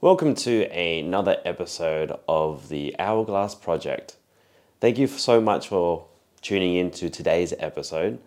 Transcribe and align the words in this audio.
Welcome 0.00 0.36
to 0.36 0.62
another 0.70 1.38
episode 1.44 2.12
of 2.28 2.68
the 2.68 2.94
Hourglass 3.00 3.56
Project. 3.56 4.14
Thank 4.80 4.96
you 4.96 5.08
so 5.08 5.40
much 5.40 5.66
for 5.66 6.06
tuning 6.40 6.76
in 6.76 6.92
to 6.92 7.10
today's 7.10 7.52
episode. 7.58 8.20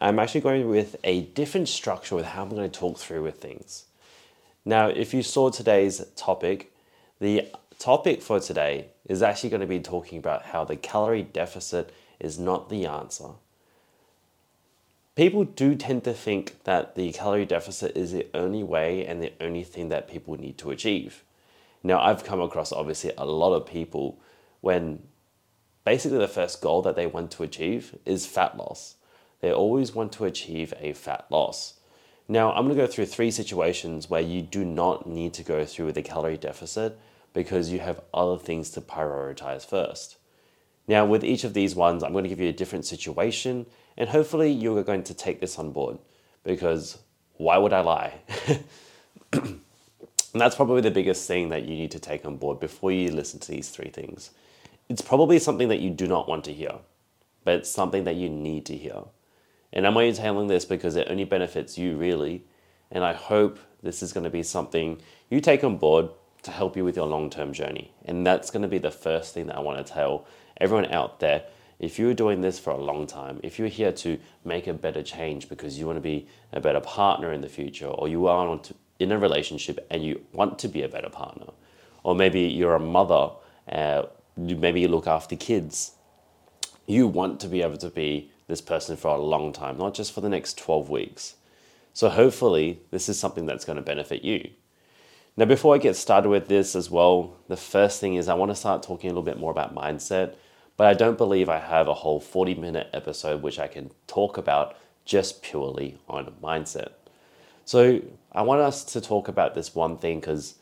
I'm 0.00 0.18
actually 0.18 0.40
going 0.40 0.70
with 0.70 0.96
a 1.04 1.20
different 1.20 1.68
structure 1.68 2.14
with 2.14 2.24
how 2.24 2.44
I'm 2.44 2.48
going 2.48 2.70
to 2.70 2.80
talk 2.80 2.96
through 2.96 3.24
with 3.24 3.42
things. 3.42 3.84
Now, 4.64 4.88
if 4.88 5.12
you 5.12 5.22
saw 5.22 5.50
today's 5.50 6.02
topic, 6.16 6.72
the 7.20 7.48
topic 7.78 8.22
for 8.22 8.40
today 8.40 8.86
is 9.04 9.22
actually 9.22 9.50
going 9.50 9.60
to 9.60 9.66
be 9.66 9.80
talking 9.80 10.16
about 10.16 10.44
how 10.46 10.64
the 10.64 10.76
calorie 10.76 11.24
deficit 11.24 11.92
is 12.18 12.38
not 12.38 12.70
the 12.70 12.86
answer. 12.86 13.32
People 15.18 15.42
do 15.42 15.74
tend 15.74 16.04
to 16.04 16.14
think 16.14 16.62
that 16.62 16.94
the 16.94 17.10
calorie 17.10 17.44
deficit 17.44 17.96
is 17.96 18.12
the 18.12 18.28
only 18.34 18.62
way 18.62 19.04
and 19.04 19.20
the 19.20 19.32
only 19.40 19.64
thing 19.64 19.88
that 19.88 20.08
people 20.08 20.36
need 20.36 20.56
to 20.58 20.70
achieve. 20.70 21.24
Now, 21.82 22.00
I've 22.00 22.22
come 22.22 22.40
across 22.40 22.70
obviously 22.70 23.10
a 23.18 23.26
lot 23.26 23.52
of 23.52 23.66
people 23.66 24.20
when 24.60 25.02
basically 25.84 26.18
the 26.18 26.28
first 26.28 26.62
goal 26.62 26.82
that 26.82 26.94
they 26.94 27.08
want 27.08 27.32
to 27.32 27.42
achieve 27.42 27.96
is 28.06 28.26
fat 28.26 28.56
loss. 28.56 28.94
They 29.40 29.52
always 29.52 29.92
want 29.92 30.12
to 30.12 30.24
achieve 30.24 30.72
a 30.78 30.92
fat 30.92 31.26
loss. 31.30 31.80
Now, 32.28 32.52
I'm 32.52 32.66
going 32.66 32.76
to 32.76 32.82
go 32.84 32.86
through 32.86 33.06
three 33.06 33.32
situations 33.32 34.08
where 34.08 34.20
you 34.20 34.40
do 34.40 34.64
not 34.64 35.08
need 35.08 35.34
to 35.34 35.42
go 35.42 35.64
through 35.64 35.86
with 35.86 35.98
a 35.98 36.02
calorie 36.02 36.36
deficit 36.36 36.96
because 37.32 37.72
you 37.72 37.80
have 37.80 38.02
other 38.14 38.38
things 38.38 38.70
to 38.70 38.80
prioritize 38.80 39.66
first. 39.66 40.18
Now, 40.86 41.04
with 41.04 41.24
each 41.24 41.42
of 41.42 41.54
these 41.54 41.74
ones, 41.74 42.04
I'm 42.04 42.12
going 42.12 42.22
to 42.22 42.30
give 42.30 42.40
you 42.40 42.48
a 42.48 42.52
different 42.52 42.86
situation, 42.86 43.66
and 43.98 44.08
hopefully, 44.08 44.50
you're 44.50 44.84
going 44.84 45.02
to 45.02 45.14
take 45.14 45.40
this 45.40 45.58
on 45.58 45.72
board 45.72 45.98
because 46.44 46.98
why 47.36 47.58
would 47.58 47.72
I 47.72 47.80
lie? 47.80 48.14
and 49.32 49.60
that's 50.34 50.54
probably 50.54 50.80
the 50.80 50.90
biggest 50.90 51.26
thing 51.26 51.48
that 51.48 51.64
you 51.64 51.74
need 51.74 51.90
to 51.90 51.98
take 51.98 52.24
on 52.24 52.36
board 52.36 52.60
before 52.60 52.92
you 52.92 53.10
listen 53.10 53.40
to 53.40 53.50
these 53.50 53.68
three 53.70 53.90
things. 53.90 54.30
It's 54.88 55.02
probably 55.02 55.40
something 55.40 55.68
that 55.68 55.80
you 55.80 55.90
do 55.90 56.06
not 56.06 56.28
want 56.28 56.44
to 56.44 56.52
hear, 56.52 56.74
but 57.44 57.56
it's 57.56 57.70
something 57.70 58.04
that 58.04 58.14
you 58.14 58.30
need 58.30 58.64
to 58.66 58.76
hear. 58.76 59.02
And 59.72 59.84
I'm 59.84 59.96
only 59.96 60.12
telling 60.12 60.46
this 60.46 60.64
because 60.64 60.94
it 60.94 61.08
only 61.10 61.24
benefits 61.24 61.76
you 61.76 61.96
really. 61.96 62.44
And 62.92 63.04
I 63.04 63.12
hope 63.12 63.58
this 63.82 64.02
is 64.02 64.12
going 64.12 64.24
to 64.24 64.30
be 64.30 64.44
something 64.44 65.02
you 65.28 65.40
take 65.40 65.64
on 65.64 65.76
board 65.76 66.08
to 66.42 66.52
help 66.52 66.76
you 66.76 66.84
with 66.84 66.96
your 66.96 67.06
long 67.06 67.30
term 67.30 67.52
journey. 67.52 67.92
And 68.04 68.24
that's 68.24 68.50
going 68.50 68.62
to 68.62 68.68
be 68.68 68.78
the 68.78 68.92
first 68.92 69.34
thing 69.34 69.46
that 69.46 69.56
I 69.56 69.60
want 69.60 69.84
to 69.84 69.92
tell 69.92 70.26
everyone 70.56 70.86
out 70.92 71.18
there. 71.18 71.42
If 71.78 71.98
you're 71.98 72.14
doing 72.14 72.40
this 72.40 72.58
for 72.58 72.70
a 72.70 72.76
long 72.76 73.06
time, 73.06 73.38
if 73.42 73.58
you're 73.58 73.68
here 73.68 73.92
to 73.92 74.18
make 74.44 74.66
a 74.66 74.74
better 74.74 75.02
change 75.02 75.48
because 75.48 75.78
you 75.78 75.86
want 75.86 75.96
to 75.96 76.02
be 76.02 76.26
a 76.52 76.60
better 76.60 76.80
partner 76.80 77.32
in 77.32 77.40
the 77.40 77.48
future, 77.48 77.86
or 77.86 78.08
you 78.08 78.26
are 78.26 78.60
in 78.98 79.12
a 79.12 79.18
relationship 79.18 79.86
and 79.90 80.04
you 80.04 80.24
want 80.32 80.58
to 80.58 80.68
be 80.68 80.82
a 80.82 80.88
better 80.88 81.08
partner, 81.08 81.52
or 82.02 82.14
maybe 82.14 82.40
you're 82.40 82.74
a 82.74 82.80
mother, 82.80 83.30
uh, 83.70 84.02
maybe 84.36 84.80
you 84.80 84.88
look 84.88 85.06
after 85.06 85.36
kids, 85.36 85.92
you 86.86 87.06
want 87.06 87.38
to 87.40 87.48
be 87.48 87.62
able 87.62 87.76
to 87.76 87.90
be 87.90 88.30
this 88.48 88.60
person 88.60 88.96
for 88.96 89.14
a 89.14 89.20
long 89.20 89.52
time, 89.52 89.78
not 89.78 89.94
just 89.94 90.12
for 90.12 90.20
the 90.20 90.28
next 90.28 90.58
12 90.58 90.90
weeks. 90.90 91.36
So 91.92 92.08
hopefully, 92.08 92.80
this 92.90 93.08
is 93.08 93.18
something 93.18 93.46
that's 93.46 93.64
going 93.64 93.76
to 93.76 93.82
benefit 93.82 94.24
you. 94.24 94.50
Now, 95.36 95.44
before 95.44 95.74
I 95.74 95.78
get 95.78 95.94
started 95.94 96.30
with 96.30 96.48
this 96.48 96.74
as 96.74 96.90
well, 96.90 97.36
the 97.46 97.56
first 97.56 98.00
thing 98.00 98.16
is 98.16 98.28
I 98.28 98.34
want 98.34 98.50
to 98.50 98.56
start 98.56 98.82
talking 98.82 99.10
a 99.10 99.12
little 99.12 99.22
bit 99.22 99.38
more 99.38 99.52
about 99.52 99.74
mindset, 99.74 100.34
but 100.78 100.86
I 100.86 100.94
don't 100.94 101.18
believe 101.18 101.50
I 101.50 101.58
have 101.58 101.88
a 101.88 101.94
whole 101.94 102.20
40 102.20 102.54
minute 102.54 102.88
episode 102.94 103.42
which 103.42 103.58
I 103.58 103.66
can 103.66 103.90
talk 104.06 104.38
about 104.38 104.76
just 105.04 105.42
purely 105.42 105.98
on 106.08 106.32
mindset. 106.42 106.92
So, 107.64 108.00
I 108.32 108.42
want 108.42 108.62
us 108.62 108.84
to 108.92 109.00
talk 109.00 109.28
about 109.28 109.54
this 109.54 109.74
one 109.74 109.98
thing 109.98 110.20
because 110.20 110.54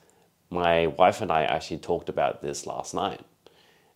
my 0.50 0.86
wife 0.86 1.20
and 1.20 1.30
I 1.30 1.42
actually 1.44 1.78
talked 1.78 2.08
about 2.08 2.42
this 2.42 2.66
last 2.66 2.94
night. 2.94 3.20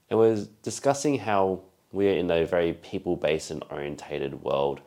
It 0.08 0.16
was 0.16 0.48
discussing 0.62 1.18
how 1.18 1.62
we're 1.92 2.16
in 2.16 2.30
a 2.30 2.44
very 2.44 2.74
people 2.74 3.16
based 3.16 3.50
and 3.50 3.64
orientated 3.70 4.42
world. 4.42 4.80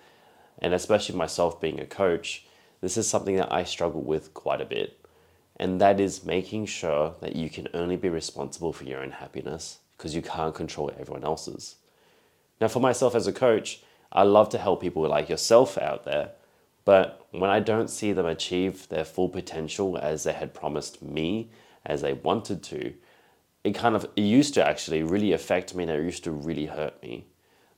And 0.60 0.74
especially 0.74 1.16
myself 1.16 1.60
being 1.60 1.80
a 1.80 1.86
coach, 1.86 2.46
this 2.82 2.96
is 2.96 3.10
something 3.10 3.38
that 3.38 3.52
I 3.52 3.64
struggle 3.64 4.02
with 4.02 4.34
quite 4.34 4.62
a 4.62 4.66
bit. 4.66 5.00
And 5.58 5.82
that 5.82 6.00
is 6.00 6.26
making 6.26 6.68
sure 6.68 7.16
that 7.22 7.36
you 7.36 7.50
can 7.50 7.68
only 7.74 7.96
be 7.96 8.10
responsible 8.10 8.74
for 8.74 8.84
your 8.84 9.02
own 9.02 9.12
happiness 9.12 9.80
because 9.98 10.16
you 10.16 10.22
can't 10.22 10.56
control 10.56 10.92
everyone 11.00 11.24
else's. 11.24 11.76
Now, 12.60 12.68
for 12.68 12.80
myself 12.80 13.16
as 13.16 13.28
a 13.28 13.34
coach, 13.34 13.82
I 14.12 14.24
love 14.24 14.50
to 14.50 14.58
help 14.58 14.82
people 14.82 15.08
like 15.08 15.30
yourself 15.30 15.78
out 15.78 16.06
there. 16.06 16.32
But 16.86 17.26
when 17.32 17.50
I 17.50 17.60
don't 17.60 17.90
see 17.90 18.14
them 18.14 18.26
achieve 18.26 18.88
their 18.90 19.06
full 19.06 19.30
potential 19.30 19.98
as 19.98 20.24
they 20.24 20.34
had 20.34 20.54
promised 20.54 21.02
me, 21.02 21.50
as 21.86 22.02
they 22.02 22.14
wanted 22.14 22.64
to, 22.64 22.94
it 23.64 23.74
kind 23.74 23.96
of 23.96 24.06
it 24.16 24.22
used 24.22 24.54
to 24.56 24.68
actually 24.68 25.04
really 25.04 25.32
affect 25.32 25.74
me 25.74 25.84
and 25.84 25.92
it 25.92 26.04
used 26.04 26.24
to 26.26 26.32
really 26.32 26.66
hurt 26.66 27.02
me. 27.02 27.26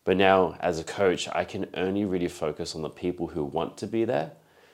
But 0.03 0.17
now, 0.17 0.55
as 0.59 0.79
a 0.79 0.83
coach, 0.83 1.27
I 1.33 1.45
can 1.45 1.67
only 1.73 2.05
really 2.05 2.27
focus 2.27 2.75
on 2.75 2.83
the 2.83 2.89
people 2.89 3.27
who 3.27 3.43
want 3.43 3.77
to 3.77 3.87
be 3.87 4.05
there, 4.05 4.33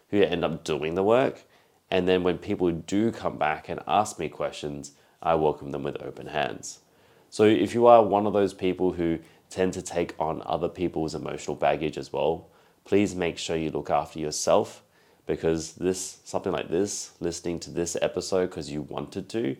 who 0.09 0.21
end 0.21 0.43
up 0.43 0.63
doing 0.63 0.95
the 0.95 1.03
work. 1.03 1.43
And 1.89 2.07
then 2.07 2.23
when 2.23 2.37
people 2.37 2.71
do 2.71 3.11
come 3.11 3.37
back 3.37 3.69
and 3.69 3.79
ask 3.87 4.19
me 4.19 4.29
questions, 4.29 4.91
I 5.21 5.35
welcome 5.35 5.71
them 5.71 5.83
with 5.83 6.01
open 6.01 6.27
hands. 6.27 6.79
So 7.31 7.45
if 7.45 7.73
you 7.73 7.87
are 7.87 8.03
one 8.03 8.27
of 8.27 8.33
those 8.33 8.53
people 8.53 8.91
who 8.91 9.17
tend 9.49 9.71
to 9.73 9.81
take 9.81 10.13
on 10.19 10.43
other 10.45 10.67
people's 10.67 11.15
emotional 11.15 11.55
baggage 11.55 11.97
as 11.97 12.11
well, 12.11 12.49
please 12.83 13.15
make 13.15 13.37
sure 13.37 13.55
you 13.55 13.71
look 13.71 13.89
after 13.89 14.19
yourself 14.19 14.83
because 15.25 15.73
this 15.73 16.19
something 16.25 16.51
like 16.51 16.69
this, 16.69 17.13
listening 17.21 17.57
to 17.61 17.69
this 17.69 17.95
episode 18.01 18.49
because 18.49 18.69
you 18.69 18.81
wanted 18.81 19.29
to, 19.29 19.55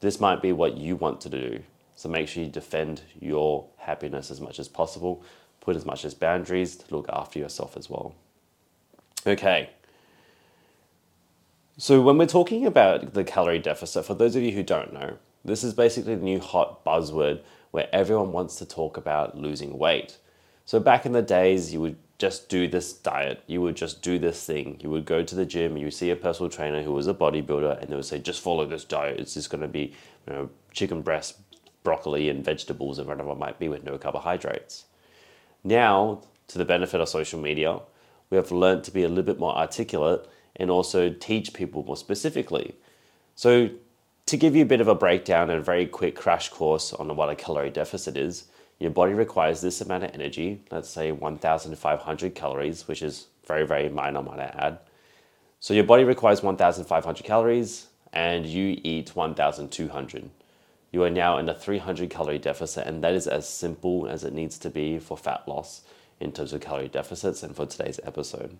this 0.00 0.18
might 0.18 0.42
be 0.42 0.50
what 0.50 0.76
you 0.76 0.96
want 0.96 1.20
to 1.20 1.28
do. 1.28 1.62
So 1.94 2.08
make 2.08 2.26
sure 2.26 2.42
you 2.42 2.50
defend 2.50 3.02
your 3.20 3.64
happiness 3.76 4.32
as 4.32 4.40
much 4.40 4.58
as 4.58 4.66
possible, 4.66 5.22
put 5.60 5.76
as 5.76 5.86
much 5.86 6.04
as 6.04 6.14
boundaries 6.14 6.74
to 6.74 6.96
look 6.96 7.08
after 7.12 7.38
yourself 7.38 7.76
as 7.76 7.88
well. 7.88 8.12
Okay. 9.24 9.70
So 11.78 12.00
when 12.00 12.18
we're 12.18 12.26
talking 12.26 12.66
about 12.66 13.14
the 13.14 13.22
calorie 13.22 13.60
deficit, 13.60 14.04
for 14.04 14.14
those 14.14 14.34
of 14.34 14.42
you 14.42 14.50
who 14.50 14.64
don't 14.64 14.92
know, 14.92 15.18
this 15.44 15.62
is 15.64 15.74
basically 15.74 16.14
the 16.14 16.22
new 16.22 16.40
hot 16.40 16.84
buzzword 16.84 17.42
where 17.70 17.88
everyone 17.92 18.32
wants 18.32 18.56
to 18.56 18.66
talk 18.66 18.96
about 18.96 19.36
losing 19.36 19.78
weight. 19.78 20.18
So 20.64 20.80
back 20.80 21.04
in 21.04 21.12
the 21.12 21.22
days, 21.22 21.72
you 21.72 21.80
would 21.80 21.96
just 22.18 22.48
do 22.48 22.68
this 22.68 22.92
diet. 22.92 23.42
You 23.46 23.60
would 23.60 23.76
just 23.76 24.00
do 24.00 24.18
this 24.18 24.44
thing. 24.44 24.78
You 24.80 24.90
would 24.90 25.04
go 25.04 25.22
to 25.22 25.34
the 25.34 25.44
gym. 25.44 25.76
You 25.76 25.90
see 25.90 26.10
a 26.10 26.16
personal 26.16 26.48
trainer 26.48 26.82
who 26.82 26.92
was 26.92 27.06
a 27.06 27.14
bodybuilder, 27.14 27.80
and 27.80 27.90
they 27.90 27.96
would 27.96 28.04
say, 28.04 28.18
"Just 28.18 28.40
follow 28.40 28.64
this 28.64 28.84
diet. 28.84 29.18
It's 29.18 29.34
just 29.34 29.50
going 29.50 29.62
to 29.62 29.68
be, 29.68 29.92
you 30.26 30.32
know, 30.32 30.50
chicken 30.72 31.02
breast, 31.02 31.36
broccoli, 31.82 32.28
and 32.28 32.44
vegetables, 32.44 32.98
and 32.98 33.08
whatever 33.08 33.32
it 33.32 33.38
might 33.38 33.58
be, 33.58 33.68
with 33.68 33.84
no 33.84 33.98
carbohydrates." 33.98 34.84
Now, 35.64 36.22
to 36.48 36.58
the 36.58 36.64
benefit 36.64 37.00
of 37.00 37.08
social 37.08 37.40
media, 37.40 37.80
we 38.30 38.36
have 38.36 38.52
learned 38.52 38.84
to 38.84 38.90
be 38.90 39.02
a 39.02 39.08
little 39.08 39.24
bit 39.24 39.38
more 39.38 39.56
articulate 39.56 40.26
and 40.56 40.70
also 40.70 41.10
teach 41.10 41.52
people 41.52 41.82
more 41.82 41.96
specifically. 41.96 42.76
So, 43.34 43.70
to 44.26 44.36
give 44.36 44.56
you 44.56 44.62
a 44.62 44.66
bit 44.66 44.80
of 44.80 44.88
a 44.88 44.94
breakdown 44.94 45.50
and 45.50 45.60
a 45.60 45.62
very 45.62 45.86
quick 45.86 46.16
crash 46.16 46.48
course 46.48 46.92
on 46.92 47.14
what 47.14 47.28
a 47.28 47.36
calorie 47.36 47.70
deficit 47.70 48.16
is, 48.16 48.44
your 48.78 48.90
body 48.90 49.12
requires 49.12 49.60
this 49.60 49.80
amount 49.80 50.04
of 50.04 50.14
energy, 50.14 50.62
let's 50.70 50.88
say 50.88 51.12
1,500 51.12 52.34
calories, 52.34 52.88
which 52.88 53.02
is 53.02 53.26
very, 53.46 53.66
very 53.66 53.88
minor, 53.88 54.22
might 54.22 54.40
I 54.40 54.54
add. 54.58 54.78
So 55.60 55.74
your 55.74 55.84
body 55.84 56.04
requires 56.04 56.42
1,500 56.42 57.24
calories 57.24 57.88
and 58.12 58.46
you 58.46 58.80
eat 58.82 59.14
1,200. 59.14 60.30
You 60.92 61.02
are 61.02 61.10
now 61.10 61.38
in 61.38 61.48
a 61.48 61.54
300 61.54 62.08
calorie 62.08 62.38
deficit, 62.38 62.86
and 62.86 63.02
that 63.02 63.14
is 63.14 63.26
as 63.26 63.48
simple 63.48 64.06
as 64.06 64.22
it 64.22 64.32
needs 64.32 64.58
to 64.58 64.70
be 64.70 64.98
for 65.00 65.16
fat 65.16 65.42
loss 65.48 65.82
in 66.20 66.30
terms 66.30 66.52
of 66.52 66.60
calorie 66.60 66.88
deficits 66.88 67.42
and 67.42 67.54
for 67.54 67.66
today's 67.66 67.98
episode. 68.04 68.56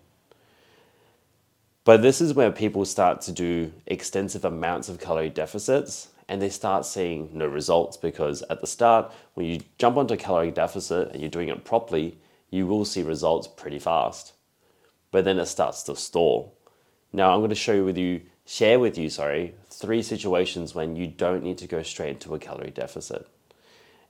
But 1.85 2.01
this 2.01 2.19
is 2.19 2.33
where 2.33 2.51
people 2.51 2.83
start 2.83 3.21
to 3.21 3.31
do 3.31 3.71
extensive 3.85 4.43
amounts 4.43 4.89
of 4.89 4.99
calorie 4.99 5.29
deficits 5.29 6.09
and 6.27 6.41
they 6.41 6.49
start 6.49 6.83
seeing 6.83 7.29
no 7.31 7.45
results 7.45 7.95
because 7.95 8.41
at 8.49 8.59
the 8.59 8.65
start, 8.65 9.13
when 9.35 9.45
you 9.45 9.61
jump 9.77 9.95
onto 9.95 10.15
a 10.15 10.17
calorie 10.17 10.49
deficit 10.49 11.11
and 11.11 11.21
you're 11.21 11.29
doing 11.29 11.49
it 11.49 11.63
properly, 11.63 12.17
you 12.49 12.65
will 12.65 12.85
see 12.85 13.03
results 13.03 13.47
pretty 13.47 13.77
fast. 13.77 14.33
But 15.11 15.25
then 15.25 15.37
it 15.37 15.45
starts 15.45 15.83
to 15.83 15.95
stall. 15.95 16.57
Now 17.13 17.31
I'm 17.31 17.39
going 17.39 17.49
to 17.49 17.55
show 17.55 17.73
you 17.73 17.85
with 17.85 17.99
you, 17.99 18.21
share 18.47 18.79
with 18.79 18.97
you, 18.97 19.11
sorry, 19.11 19.53
three 19.69 20.01
situations 20.01 20.73
when 20.73 20.95
you 20.95 21.05
don't 21.05 21.43
need 21.43 21.59
to 21.59 21.67
go 21.67 21.83
straight 21.83 22.15
into 22.15 22.33
a 22.33 22.39
calorie 22.39 22.71
deficit. 22.71 23.27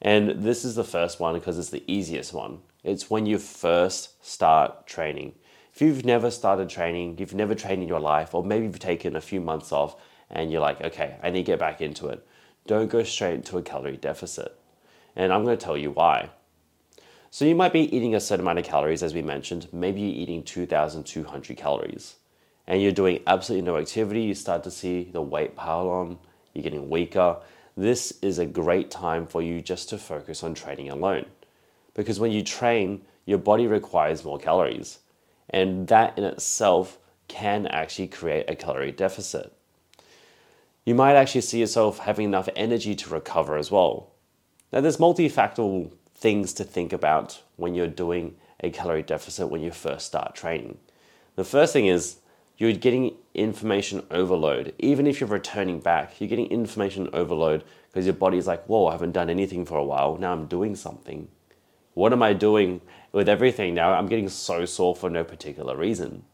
And 0.02 0.44
this 0.44 0.64
is 0.64 0.76
the 0.76 0.86
first 0.86 1.20
one 1.20 1.34
because 1.34 1.60
it's 1.60 1.72
the 1.72 1.84
easiest 1.92 2.32
one. 2.32 2.60
It's 2.86 3.10
when 3.10 3.26
you 3.26 3.38
first 3.38 4.26
start 4.26 4.88
training. 4.88 5.34
If 5.76 5.82
you've 5.82 6.06
never 6.06 6.32
started 6.32 6.70
training, 6.70 7.18
you've 7.18 7.34
never 7.34 7.54
trained 7.54 7.84
in 7.84 7.90
your 7.90 8.00
life, 8.00 8.34
or 8.34 8.46
maybe 8.46 8.66
you've 8.66 8.80
taken 8.80 9.18
a 9.18 9.20
few 9.20 9.42
months 9.42 9.74
off 9.74 9.98
and 10.30 10.50
you're 10.50 10.62
like, 10.62 10.80
okay, 10.82 11.18
I 11.22 11.30
need 11.30 11.40
to 11.40 11.52
get 11.52 11.60
back 11.60 11.82
into 11.82 12.08
it. 12.08 12.26
Don't 12.66 12.90
go 12.90 13.04
straight 13.04 13.34
into 13.34 13.58
a 13.58 13.62
calorie 13.62 13.98
deficit. 13.98 14.58
And 15.18 15.34
I'm 15.34 15.44
going 15.44 15.58
to 15.58 15.66
tell 15.66 15.76
you 15.76 15.92
why. 15.92 16.30
So 17.30 17.44
you 17.44 17.56
might 17.56 17.74
be 17.74 17.94
eating 17.94 18.16
a 18.16 18.22
certain 18.22 18.46
amount 18.46 18.60
of 18.60 18.64
calories, 18.64 19.04
as 19.04 19.14
we 19.14 19.22
mentioned. 19.22 19.68
Maybe 19.74 20.00
you're 20.00 20.22
eating 20.22 20.44
2,200 20.44 21.58
calories, 21.58 22.16
and 22.66 22.82
you're 22.82 22.94
doing 22.94 23.22
absolutely 23.28 23.66
no 23.66 23.76
activity. 23.76 24.22
You 24.22 24.34
start 24.34 24.64
to 24.64 24.72
see 24.72 25.10
the 25.12 25.22
weight 25.22 25.58
pile 25.58 25.90
on, 25.90 26.20
you're 26.54 26.64
getting 26.64 26.90
weaker, 26.90 27.36
this 27.76 28.18
is 28.22 28.40
a 28.40 28.46
great 28.46 28.90
time 28.90 29.28
for 29.28 29.42
you 29.42 29.62
just 29.62 29.90
to 29.90 29.98
focus 29.98 30.42
on 30.42 30.54
training 30.54 30.90
alone. 30.90 31.26
Because 31.94 32.18
when 32.18 32.32
you 32.32 32.44
train, 32.44 33.02
your 33.26 33.40
body 33.40 33.68
requires 33.68 34.24
more 34.24 34.40
calories. 34.40 35.00
And 35.50 35.88
that 35.88 36.18
in 36.18 36.24
itself 36.24 36.98
can 37.28 37.68
actually 37.68 38.08
create 38.08 38.50
a 38.50 38.56
calorie 38.56 38.92
deficit. 38.92 39.54
You 40.86 40.96
might 40.96 41.16
actually 41.16 41.42
see 41.42 41.60
yourself 41.60 42.00
having 42.00 42.26
enough 42.26 42.50
energy 42.56 42.96
to 42.96 43.10
recover 43.10 43.58
as 43.58 43.72
well. 43.72 44.12
Now, 44.72 44.82
there's 44.82 44.98
multifactorial 44.98 45.92
things 46.14 46.54
to 46.54 46.64
think 46.64 46.94
about 46.94 47.42
when 47.56 47.74
you're 47.74 47.88
doing 47.88 48.36
a 48.60 48.70
calorie 48.70 49.04
deficit 49.04 49.50
when 49.50 49.62
you 49.62 49.72
first 49.72 50.06
start 50.06 50.36
training. 50.36 50.78
The 51.36 51.44
first 51.44 51.74
thing 51.74 51.88
is 51.88 52.18
you're 52.58 52.74
getting 52.74 53.16
information 53.34 54.06
overload. 54.12 54.74
Even 54.80 55.08
if 55.08 55.20
you're 55.20 55.30
returning 55.30 55.80
back, 55.80 56.20
you're 56.20 56.30
getting 56.30 56.48
information 56.48 57.10
overload 57.14 57.64
because 57.92 58.06
your 58.06 58.14
body's 58.14 58.48
like, 58.48 58.66
whoa, 58.66 58.88
I 58.88 58.94
haven't 58.94 59.12
done 59.12 59.30
anything 59.30 59.66
for 59.66 59.78
a 59.78 59.84
while. 59.84 60.18
Now 60.18 60.32
I'm 60.32 60.48
doing 60.48 60.76
something. 60.76 61.28
What 61.96 62.12
am 62.12 62.22
I 62.22 62.34
doing 62.34 62.82
with 63.14 63.30
everything 63.30 63.74
now? 63.74 63.94
I'm 63.94 64.08
getting 64.08 64.28
so 64.28 64.66
sore 64.66 64.98
for 64.98 65.10
no 65.10 65.24
particular 65.24 65.78
reason. 65.78 66.26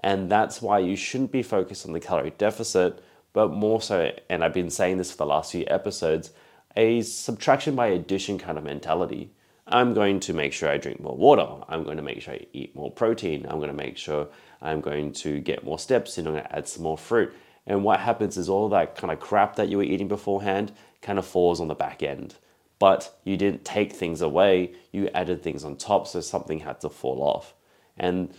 And 0.00 0.30
that's 0.30 0.62
why 0.62 0.78
you 0.78 0.96
shouldn't 0.96 1.30
be 1.30 1.42
focused 1.42 1.84
on 1.84 1.92
the 1.92 2.00
calorie 2.00 2.32
deficit, 2.38 3.04
but 3.34 3.52
more 3.52 3.82
so, 3.82 4.12
and 4.30 4.42
I've 4.42 4.54
been 4.54 4.70
saying 4.70 4.96
this 4.96 5.10
for 5.10 5.18
the 5.18 5.26
last 5.26 5.52
few 5.52 5.66
episodes, 5.66 6.30
a 6.74 7.02
subtraction 7.02 7.76
by 7.76 7.88
addition 7.88 8.38
kind 8.38 8.56
of 8.56 8.64
mentality. 8.64 9.30
I'm 9.66 9.92
going 9.92 10.20
to 10.20 10.32
make 10.32 10.54
sure 10.54 10.70
I 10.70 10.78
drink 10.78 11.00
more 11.00 11.16
water. 11.16 11.48
I'm 11.68 11.84
going 11.84 11.98
to 11.98 12.02
make 12.02 12.22
sure 12.22 12.32
I 12.32 12.46
eat 12.54 12.74
more 12.74 12.90
protein. 12.90 13.44
I'm 13.46 13.58
going 13.58 13.68
to 13.68 13.74
make 13.74 13.98
sure 13.98 14.28
I'm 14.62 14.80
going 14.80 15.12
to 15.12 15.38
get 15.38 15.64
more 15.64 15.78
steps 15.78 16.16
in. 16.16 16.26
I'm 16.26 16.32
going 16.32 16.44
to 16.44 16.56
add 16.56 16.66
some 16.66 16.82
more 16.82 16.96
fruit. 16.96 17.30
And 17.66 17.84
what 17.84 18.00
happens 18.00 18.38
is 18.38 18.48
all 18.48 18.70
that 18.70 18.96
kind 18.96 19.12
of 19.12 19.20
crap 19.20 19.56
that 19.56 19.68
you 19.68 19.76
were 19.76 19.82
eating 19.82 20.08
beforehand 20.08 20.72
kind 21.02 21.18
of 21.18 21.26
falls 21.26 21.60
on 21.60 21.68
the 21.68 21.74
back 21.74 22.02
end. 22.02 22.36
But 22.84 23.18
you 23.24 23.38
didn't 23.38 23.64
take 23.64 23.94
things 23.94 24.20
away, 24.20 24.74
you 24.92 25.08
added 25.14 25.42
things 25.42 25.64
on 25.64 25.76
top, 25.76 26.06
so 26.06 26.20
something 26.20 26.58
had 26.58 26.82
to 26.82 26.90
fall 26.90 27.22
off. 27.22 27.54
And 27.96 28.34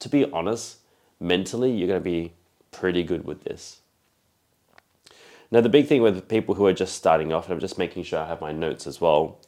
to 0.00 0.08
be 0.08 0.28
honest, 0.32 0.78
mentally, 1.20 1.70
you're 1.70 1.86
going 1.86 2.00
to 2.00 2.10
be 2.18 2.32
pretty 2.72 3.04
good 3.04 3.24
with 3.24 3.44
this. 3.44 3.82
Now, 5.52 5.60
the 5.60 5.68
big 5.68 5.86
thing 5.86 6.02
with 6.02 6.28
people 6.28 6.56
who 6.56 6.66
are 6.66 6.72
just 6.72 6.96
starting 6.96 7.32
off, 7.32 7.44
and 7.44 7.52
I'm 7.52 7.60
just 7.60 7.78
making 7.78 8.02
sure 8.02 8.18
I 8.18 8.26
have 8.26 8.40
my 8.40 8.50
notes 8.50 8.88
as 8.88 9.00
well, 9.00 9.38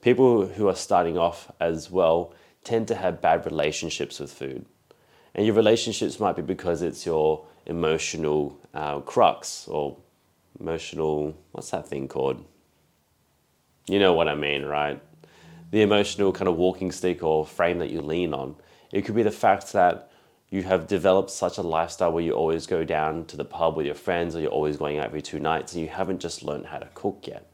people 0.00 0.46
who 0.46 0.68
are 0.68 0.74
starting 0.74 1.18
off 1.18 1.52
as 1.60 1.90
well 1.90 2.32
tend 2.64 2.88
to 2.88 2.94
have 2.94 3.20
bad 3.20 3.44
relationships 3.44 4.20
with 4.20 4.32
food. 4.32 4.64
And 5.34 5.44
your 5.44 5.54
relationships 5.54 6.18
might 6.18 6.36
be 6.36 6.40
because 6.40 6.80
it's 6.80 7.04
your 7.04 7.44
emotional 7.66 8.58
uh, 8.72 9.00
crux 9.00 9.68
or 9.68 9.98
emotional, 10.58 11.36
what's 11.50 11.72
that 11.72 11.86
thing 11.86 12.08
called? 12.08 12.42
You 13.86 13.98
know 13.98 14.12
what 14.12 14.28
I 14.28 14.34
mean, 14.34 14.64
right? 14.64 15.02
The 15.70 15.82
emotional 15.82 16.32
kind 16.32 16.48
of 16.48 16.56
walking 16.56 16.92
stick 16.92 17.22
or 17.22 17.46
frame 17.46 17.78
that 17.78 17.90
you 17.90 18.00
lean 18.00 18.32
on. 18.32 18.56
It 18.92 19.02
could 19.02 19.14
be 19.14 19.22
the 19.22 19.30
fact 19.30 19.72
that 19.72 20.10
you 20.50 20.62
have 20.62 20.86
developed 20.86 21.30
such 21.30 21.56
a 21.56 21.62
lifestyle 21.62 22.12
where 22.12 22.22
you 22.22 22.32
always 22.32 22.66
go 22.66 22.84
down 22.84 23.24
to 23.24 23.36
the 23.36 23.44
pub 23.44 23.74
with 23.74 23.86
your 23.86 23.94
friends 23.94 24.36
or 24.36 24.40
you're 24.40 24.50
always 24.50 24.76
going 24.76 24.98
out 24.98 25.06
every 25.06 25.22
two 25.22 25.40
nights 25.40 25.72
and 25.72 25.82
you 25.82 25.88
haven't 25.88 26.20
just 26.20 26.42
learned 26.42 26.66
how 26.66 26.78
to 26.78 26.88
cook 26.94 27.26
yet. 27.26 27.46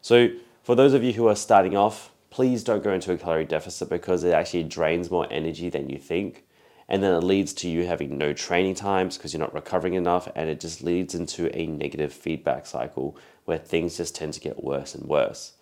So, 0.00 0.28
for 0.62 0.74
those 0.74 0.92
of 0.92 1.04
you 1.04 1.12
who 1.12 1.28
are 1.28 1.36
starting 1.36 1.76
off, 1.76 2.10
please 2.30 2.64
don't 2.64 2.82
go 2.82 2.92
into 2.92 3.12
a 3.12 3.18
calorie 3.18 3.44
deficit 3.44 3.88
because 3.88 4.24
it 4.24 4.32
actually 4.32 4.64
drains 4.64 5.10
more 5.10 5.26
energy 5.30 5.68
than 5.68 5.88
you 5.88 5.98
think. 5.98 6.44
And 6.88 7.02
then 7.02 7.14
it 7.14 7.24
leads 7.24 7.52
to 7.54 7.68
you 7.68 7.86
having 7.86 8.18
no 8.18 8.32
training 8.32 8.74
times 8.74 9.16
because 9.16 9.32
you're 9.32 9.40
not 9.40 9.54
recovering 9.54 9.94
enough. 9.94 10.28
And 10.34 10.50
it 10.50 10.60
just 10.60 10.82
leads 10.82 11.14
into 11.14 11.56
a 11.56 11.66
negative 11.66 12.12
feedback 12.12 12.66
cycle 12.66 13.16
where 13.44 13.58
things 13.58 13.96
just 13.96 14.14
tend 14.14 14.34
to 14.34 14.40
get 14.40 14.62
worse 14.62 14.94
and 14.94 15.08
worse. 15.08 15.52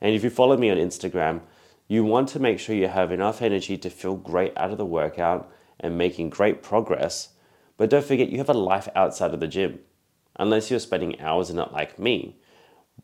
And 0.00 0.14
if 0.14 0.24
you 0.24 0.30
follow 0.30 0.56
me 0.56 0.70
on 0.70 0.76
Instagram, 0.76 1.40
you 1.88 2.04
want 2.04 2.28
to 2.30 2.38
make 2.38 2.58
sure 2.58 2.74
you 2.74 2.88
have 2.88 3.10
enough 3.10 3.42
energy 3.42 3.76
to 3.78 3.90
feel 3.90 4.14
great 4.14 4.52
out 4.56 4.70
of 4.70 4.78
the 4.78 4.86
workout 4.86 5.50
and 5.78 5.98
making 5.98 6.30
great 6.30 6.62
progress. 6.62 7.30
But 7.76 7.90
don't 7.90 8.04
forget, 8.04 8.28
you 8.28 8.38
have 8.38 8.48
a 8.48 8.54
life 8.54 8.88
outside 8.94 9.34
of 9.34 9.40
the 9.40 9.48
gym, 9.48 9.80
unless 10.38 10.70
you're 10.70 10.80
spending 10.80 11.20
hours 11.20 11.50
in 11.50 11.58
it 11.58 11.72
like 11.72 11.98
me. 11.98 12.36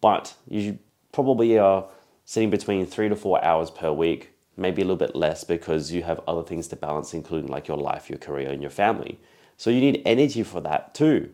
But 0.01 0.35
you 0.49 0.79
probably 1.13 1.59
are 1.59 1.87
sitting 2.25 2.51
between 2.51 2.87
three 2.87 3.09
to 3.09 3.17
four 3.17 3.43
hours 3.45 3.71
per 3.71 3.91
week, 3.93 4.33
maybe 4.57 4.83
a 4.83 4.85
little 4.85 4.97
bit 4.97 5.17
less 5.17 5.45
because 5.45 5.93
you 5.93 6.03
have 6.03 6.21
other 6.27 6.43
things 6.43 6.69
to 6.69 6.77
balance, 6.77 7.15
including 7.15 7.51
like 7.51 7.69
your 7.69 7.79
life, 7.79 8.11
your 8.11 8.19
career, 8.19 8.51
and 8.51 8.61
your 8.61 8.71
family. 8.71 9.19
So 9.57 9.71
you 9.71 9.81
need 9.81 10.03
energy 10.05 10.43
for 10.43 10.61
that 10.61 10.95
too. 10.95 11.31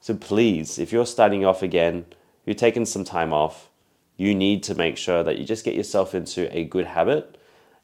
So 0.00 0.14
please, 0.14 0.78
if 0.78 0.92
you're 0.92 1.06
starting 1.06 1.44
off 1.44 1.62
again, 1.62 2.06
you're 2.46 2.54
taking 2.54 2.86
some 2.86 3.04
time 3.04 3.32
off, 3.32 3.68
you 4.18 4.34
need 4.34 4.62
to 4.64 4.74
make 4.74 4.98
sure 4.98 5.22
that 5.22 5.38
you 5.38 5.46
just 5.46 5.64
get 5.64 5.74
yourself 5.74 6.14
into 6.14 6.54
a 6.54 6.64
good 6.64 6.84
habit. 6.84 7.38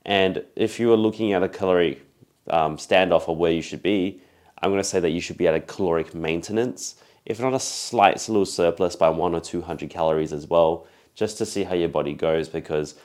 And 0.05 0.45
if 0.55 0.79
you 0.79 0.93
are 0.93 0.97
looking 0.97 1.33
at 1.33 1.43
a 1.43 1.49
calorie 1.49 2.03
um, 2.51 2.77
standoff 2.77 3.29
of 3.29 3.39
where 3.39 3.53
you 3.53 3.63
should 3.63 3.83
be, 3.83 4.21
I'm 4.61 4.71
going 4.71 4.83
to 4.83 4.89
say 4.89 5.01
that 5.01 5.11
you 5.11 5.21
should 5.21 5.39
be 5.39 5.49
at 5.49 5.55
a 5.55 5.61
caloric 5.61 6.15
maintenance, 6.15 6.97
if 7.25 7.41
not 7.41 7.55
a 7.55 7.61
slight 7.61 8.17
little 8.29 8.45
surplus 8.45 8.97
by 8.97 9.09
one 9.09 9.35
or 9.35 9.41
200 9.41 9.89
calories 9.89 10.33
as 10.33 10.47
well 10.47 10.87
just 11.15 11.39
to 11.39 11.47
see 11.47 11.63
how 11.63 11.75
your 11.75 11.89
body 11.89 12.13
goes 12.13 12.49
because 12.49 12.97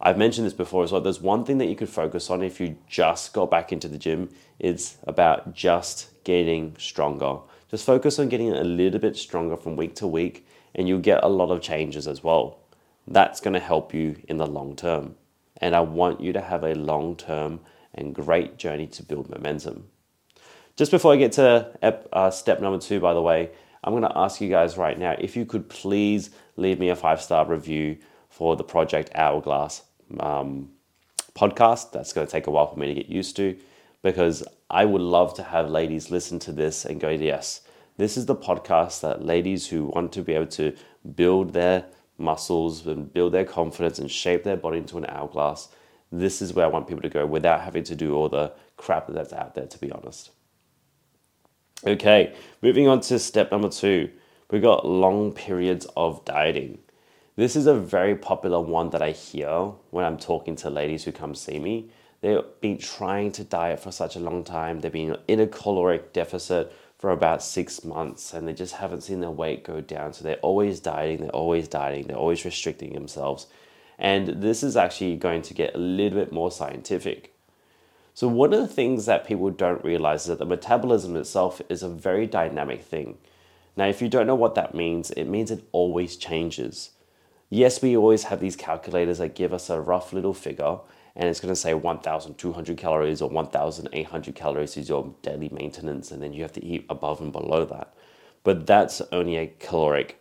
I've 0.00 0.18
mentioned 0.18 0.46
this 0.46 0.54
before 0.54 0.84
as 0.84 0.92
well. 0.92 1.00
There's 1.00 1.20
one 1.20 1.44
thing 1.44 1.58
that 1.58 1.66
you 1.66 1.74
could 1.74 1.88
focus 1.88 2.30
on 2.30 2.42
if 2.42 2.60
you 2.60 2.76
just 2.86 3.32
got 3.32 3.50
back 3.50 3.72
into 3.72 3.88
the 3.88 3.98
gym. 3.98 4.28
It's 4.58 4.98
about 5.04 5.54
just 5.54 6.08
getting 6.24 6.76
stronger. 6.78 7.38
Just 7.70 7.84
focus 7.84 8.18
on 8.18 8.28
getting 8.28 8.52
a 8.52 8.62
little 8.62 9.00
bit 9.00 9.16
stronger 9.16 9.56
from 9.56 9.76
week 9.76 9.94
to 9.96 10.06
week, 10.06 10.46
and 10.74 10.88
you'll 10.88 11.00
get 11.00 11.22
a 11.22 11.28
lot 11.28 11.50
of 11.50 11.60
changes 11.60 12.06
as 12.06 12.22
well. 12.22 12.58
That's 13.06 13.40
going 13.40 13.54
to 13.54 13.60
help 13.60 13.94
you 13.94 14.16
in 14.28 14.36
the 14.36 14.46
long 14.46 14.76
term. 14.76 15.16
And 15.56 15.74
I 15.74 15.80
want 15.80 16.20
you 16.20 16.32
to 16.32 16.40
have 16.40 16.62
a 16.62 16.74
long 16.74 17.16
term 17.16 17.60
and 17.94 18.14
great 18.14 18.58
journey 18.58 18.86
to 18.86 19.02
build 19.02 19.28
momentum. 19.28 19.88
Just 20.76 20.92
before 20.92 21.12
I 21.12 21.16
get 21.16 21.32
to 21.32 21.72
uh, 22.12 22.30
step 22.30 22.60
number 22.60 22.78
two, 22.78 23.00
by 23.00 23.12
the 23.12 23.22
way, 23.22 23.50
I'm 23.82 23.92
going 23.92 24.04
to 24.04 24.18
ask 24.18 24.40
you 24.40 24.48
guys 24.48 24.76
right 24.76 24.98
now 24.98 25.16
if 25.18 25.36
you 25.36 25.44
could 25.44 25.68
please 25.68 26.30
leave 26.56 26.78
me 26.78 26.88
a 26.90 26.96
five 26.96 27.20
star 27.20 27.46
review 27.46 27.98
for 28.28 28.56
the 28.56 28.64
Project 28.64 29.10
Hourglass 29.14 29.82
um, 30.20 30.70
podcast. 31.34 31.92
That's 31.92 32.12
going 32.12 32.26
to 32.26 32.30
take 32.30 32.46
a 32.46 32.50
while 32.50 32.66
for 32.66 32.78
me 32.78 32.86
to 32.86 32.94
get 32.94 33.08
used 33.08 33.36
to 33.36 33.58
because 34.02 34.44
I 34.70 34.84
would 34.84 35.00
love 35.00 35.34
to 35.34 35.42
have 35.42 35.70
ladies 35.70 36.10
listen 36.10 36.38
to 36.40 36.52
this 36.52 36.84
and 36.84 37.00
go, 37.00 37.08
yes, 37.08 37.62
this 37.98 38.16
is 38.16 38.26
the 38.26 38.36
podcast 38.36 39.02
that 39.02 39.24
ladies 39.24 39.66
who 39.66 39.86
want 39.86 40.12
to 40.12 40.22
be 40.22 40.32
able 40.32 40.46
to 40.46 40.74
build 41.14 41.52
their 41.52 41.84
muscles 42.16 42.86
and 42.86 43.12
build 43.12 43.32
their 43.32 43.44
confidence 43.44 43.98
and 43.98 44.10
shape 44.10 44.44
their 44.44 44.56
body 44.56 44.78
into 44.78 44.96
an 44.98 45.06
hourglass. 45.06 45.68
This 46.10 46.40
is 46.40 46.54
where 46.54 46.64
I 46.64 46.68
want 46.68 46.86
people 46.86 47.02
to 47.02 47.08
go 47.08 47.26
without 47.26 47.60
having 47.60 47.84
to 47.84 47.96
do 47.96 48.14
all 48.14 48.28
the 48.28 48.52
crap 48.76 49.08
that's 49.08 49.32
out 49.32 49.54
there, 49.54 49.66
to 49.66 49.78
be 49.78 49.90
honest. 49.90 50.30
Okay, 51.86 52.34
moving 52.62 52.88
on 52.88 53.00
to 53.02 53.18
step 53.18 53.50
number 53.52 53.68
two 53.68 54.10
we've 54.50 54.62
got 54.62 54.86
long 54.86 55.32
periods 55.32 55.86
of 55.96 56.24
dieting. 56.24 56.78
This 57.36 57.54
is 57.54 57.66
a 57.66 57.74
very 57.74 58.16
popular 58.16 58.60
one 58.60 58.90
that 58.90 59.02
I 59.02 59.10
hear 59.10 59.72
when 59.90 60.04
I'm 60.04 60.18
talking 60.18 60.56
to 60.56 60.70
ladies 60.70 61.04
who 61.04 61.12
come 61.12 61.34
see 61.34 61.58
me. 61.58 61.90
They've 62.20 62.42
been 62.60 62.78
trying 62.78 63.32
to 63.32 63.44
diet 63.44 63.78
for 63.78 63.92
such 63.92 64.16
a 64.16 64.20
long 64.20 64.42
time, 64.42 64.80
they've 64.80 64.90
been 64.90 65.16
in 65.28 65.40
a 65.40 65.46
caloric 65.46 66.12
deficit 66.12 66.72
for 66.98 67.10
about 67.10 67.42
six 67.42 67.84
months 67.84 68.34
and 68.34 68.46
they 68.46 68.52
just 68.52 68.74
haven't 68.74 69.02
seen 69.02 69.20
their 69.20 69.30
weight 69.30 69.64
go 69.64 69.80
down. 69.80 70.12
So 70.12 70.24
they're 70.24 70.36
always 70.36 70.80
dieting, 70.80 71.18
they're 71.20 71.30
always 71.30 71.68
dieting, 71.68 72.08
they're 72.08 72.16
always 72.16 72.44
restricting 72.44 72.92
themselves. 72.92 73.46
And 73.98 74.42
this 74.42 74.62
is 74.62 74.76
actually 74.76 75.16
going 75.16 75.42
to 75.42 75.54
get 75.54 75.74
a 75.74 75.78
little 75.78 76.18
bit 76.18 76.32
more 76.32 76.50
scientific. 76.50 77.34
So, 78.14 78.26
one 78.26 78.52
of 78.52 78.60
the 78.60 78.66
things 78.66 79.06
that 79.06 79.26
people 79.26 79.50
don't 79.50 79.84
realize 79.84 80.22
is 80.22 80.26
that 80.26 80.40
the 80.40 80.44
metabolism 80.44 81.14
itself 81.16 81.62
is 81.68 81.84
a 81.84 81.88
very 81.88 82.26
dynamic 82.26 82.82
thing. 82.82 83.18
Now, 83.76 83.86
if 83.86 84.02
you 84.02 84.08
don't 84.08 84.26
know 84.26 84.34
what 84.34 84.56
that 84.56 84.74
means, 84.74 85.12
it 85.12 85.26
means 85.26 85.52
it 85.52 85.64
always 85.70 86.16
changes. 86.16 86.90
Yes, 87.48 87.80
we 87.80 87.96
always 87.96 88.24
have 88.24 88.40
these 88.40 88.56
calculators 88.56 89.18
that 89.18 89.36
give 89.36 89.52
us 89.52 89.70
a 89.70 89.80
rough 89.80 90.12
little 90.12 90.34
figure, 90.34 90.78
and 91.16 91.28
it's 91.28 91.40
going 91.40 91.52
to 91.52 91.60
say 91.60 91.74
1,200 91.74 92.76
calories 92.76 93.20
or 93.20 93.28
1,800 93.28 94.34
calories 94.34 94.76
is 94.76 94.88
your 94.88 95.14
daily 95.22 95.48
maintenance, 95.48 96.10
and 96.10 96.22
then 96.22 96.32
you 96.32 96.42
have 96.42 96.52
to 96.52 96.64
eat 96.64 96.86
above 96.88 97.20
and 97.20 97.32
below 97.32 97.64
that. 97.64 97.94
But 98.44 98.66
that's 98.66 99.02
only 99.12 99.36
a 99.36 99.52
caloric 99.58 100.20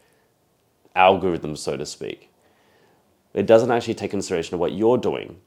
algorithm, 0.95 1.55
so 1.55 1.77
to 1.77 1.85
speak. 1.85 2.31
It 3.33 3.45
doesn't 3.45 3.71
actually 3.71 3.93
take 3.93 4.11
consideration 4.11 4.55
of 4.55 4.59
what 4.59 4.73
you're 4.73 4.97
doing. 4.97 5.39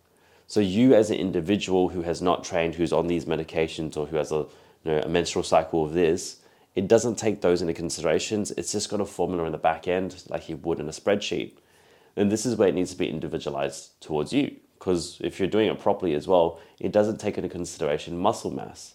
So 0.46 0.60
you, 0.60 0.94
as 0.94 1.10
an 1.10 1.16
individual 1.16 1.88
who 1.88 2.02
has 2.02 2.22
not 2.22 2.44
trained, 2.44 2.74
who's 2.74 2.92
on 2.92 3.06
these 3.06 3.24
medications, 3.24 3.96
or 3.96 4.06
who 4.06 4.16
has 4.16 4.32
a, 4.32 4.46
you 4.84 4.92
know, 4.92 5.00
a 5.00 5.08
menstrual 5.08 5.42
cycle 5.42 5.84
of 5.84 5.92
this, 5.92 6.38
it 6.74 6.86
doesn't 6.86 7.16
take 7.16 7.40
those 7.40 7.62
into 7.62 7.74
considerations. 7.74 8.52
It's 8.52 8.72
just 8.72 8.90
got 8.90 9.00
a 9.00 9.04
formula 9.04 9.44
in 9.44 9.52
the 9.52 9.58
back 9.58 9.88
end, 9.88 10.22
like 10.28 10.48
you 10.48 10.56
would 10.58 10.78
in 10.78 10.88
a 10.88 10.92
spreadsheet. 10.92 11.54
And 12.16 12.30
this 12.30 12.46
is 12.46 12.56
where 12.56 12.68
it 12.68 12.74
needs 12.74 12.92
to 12.92 12.98
be 12.98 13.08
individualized 13.08 14.00
towards 14.00 14.32
you. 14.32 14.56
Because 14.80 15.18
if 15.20 15.38
you're 15.38 15.48
doing 15.48 15.68
it 15.68 15.78
properly 15.78 16.14
as 16.14 16.26
well, 16.26 16.58
it 16.80 16.90
doesn't 16.90 17.20
take 17.20 17.36
into 17.36 17.50
consideration 17.50 18.18
muscle 18.18 18.50
mass. 18.50 18.94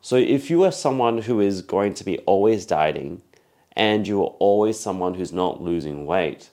So 0.00 0.14
if 0.14 0.48
you 0.48 0.62
are 0.62 0.70
someone 0.70 1.18
who 1.18 1.40
is 1.40 1.62
going 1.62 1.94
to 1.94 2.04
be 2.04 2.18
always 2.18 2.64
dieting 2.64 3.22
and 3.72 4.06
you're 4.06 4.36
always 4.38 4.78
someone 4.78 5.14
who's 5.14 5.32
not 5.32 5.60
losing 5.60 6.06
weight, 6.06 6.50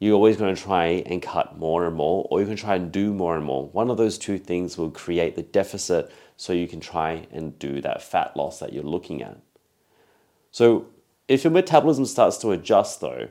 you're 0.00 0.16
always 0.16 0.36
going 0.36 0.52
to 0.52 0.60
try 0.60 1.04
and 1.06 1.22
cut 1.22 1.56
more 1.56 1.86
and 1.86 1.94
more, 1.94 2.26
or 2.28 2.40
you 2.40 2.46
can 2.46 2.56
try 2.56 2.74
and 2.74 2.90
do 2.90 3.14
more 3.14 3.36
and 3.36 3.44
more. 3.44 3.68
One 3.68 3.88
of 3.88 3.96
those 3.96 4.18
two 4.18 4.36
things 4.36 4.76
will 4.76 4.90
create 4.90 5.36
the 5.36 5.44
deficit 5.44 6.10
so 6.36 6.52
you 6.52 6.66
can 6.66 6.80
try 6.80 7.28
and 7.30 7.56
do 7.60 7.80
that 7.82 8.02
fat 8.02 8.36
loss 8.36 8.58
that 8.58 8.72
you're 8.72 8.82
looking 8.82 9.22
at. 9.22 9.38
So, 10.50 10.86
if 11.28 11.44
your 11.44 11.52
metabolism 11.52 12.04
starts 12.06 12.36
to 12.38 12.50
adjust, 12.50 13.00
though, 13.00 13.28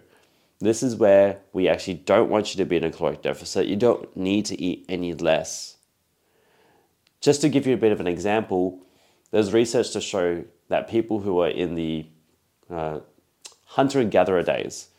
this 0.62 0.84
is 0.84 0.96
where 0.96 1.40
we 1.54 1.68
actually 1.68 1.96
don't 1.96 2.30
want 2.30 2.54
you 2.54 2.64
to 2.64 2.70
be 2.70 2.78
in 2.78 2.84
a 2.84 2.92
caloric 2.92 3.24
deficit. 3.24 3.66
You 3.66 3.76
don't 3.76 4.16
need 4.16 4.46
to 4.46 4.62
eat 4.62 4.86
any 4.88 5.14
less. 5.14 5.78
Just 7.20 7.42
to 7.42 7.50
give 7.50 7.66
you 7.66 7.74
a 7.74 7.78
bit 7.78 7.92
of 7.92 8.00
an 8.00 8.08
example, 8.08 8.80
there's 9.32 9.54
research 9.54 9.92
to 9.92 10.02
show 10.02 10.44
that 10.70 10.88
people 10.88 11.22
who 11.22 11.40
are 11.42 11.50
in 11.50 11.76
the 11.76 12.06
uh, 12.70 13.00
hunter 13.66 14.00
and 14.00 14.12
gatherer 14.12 14.44
days, 14.44 14.90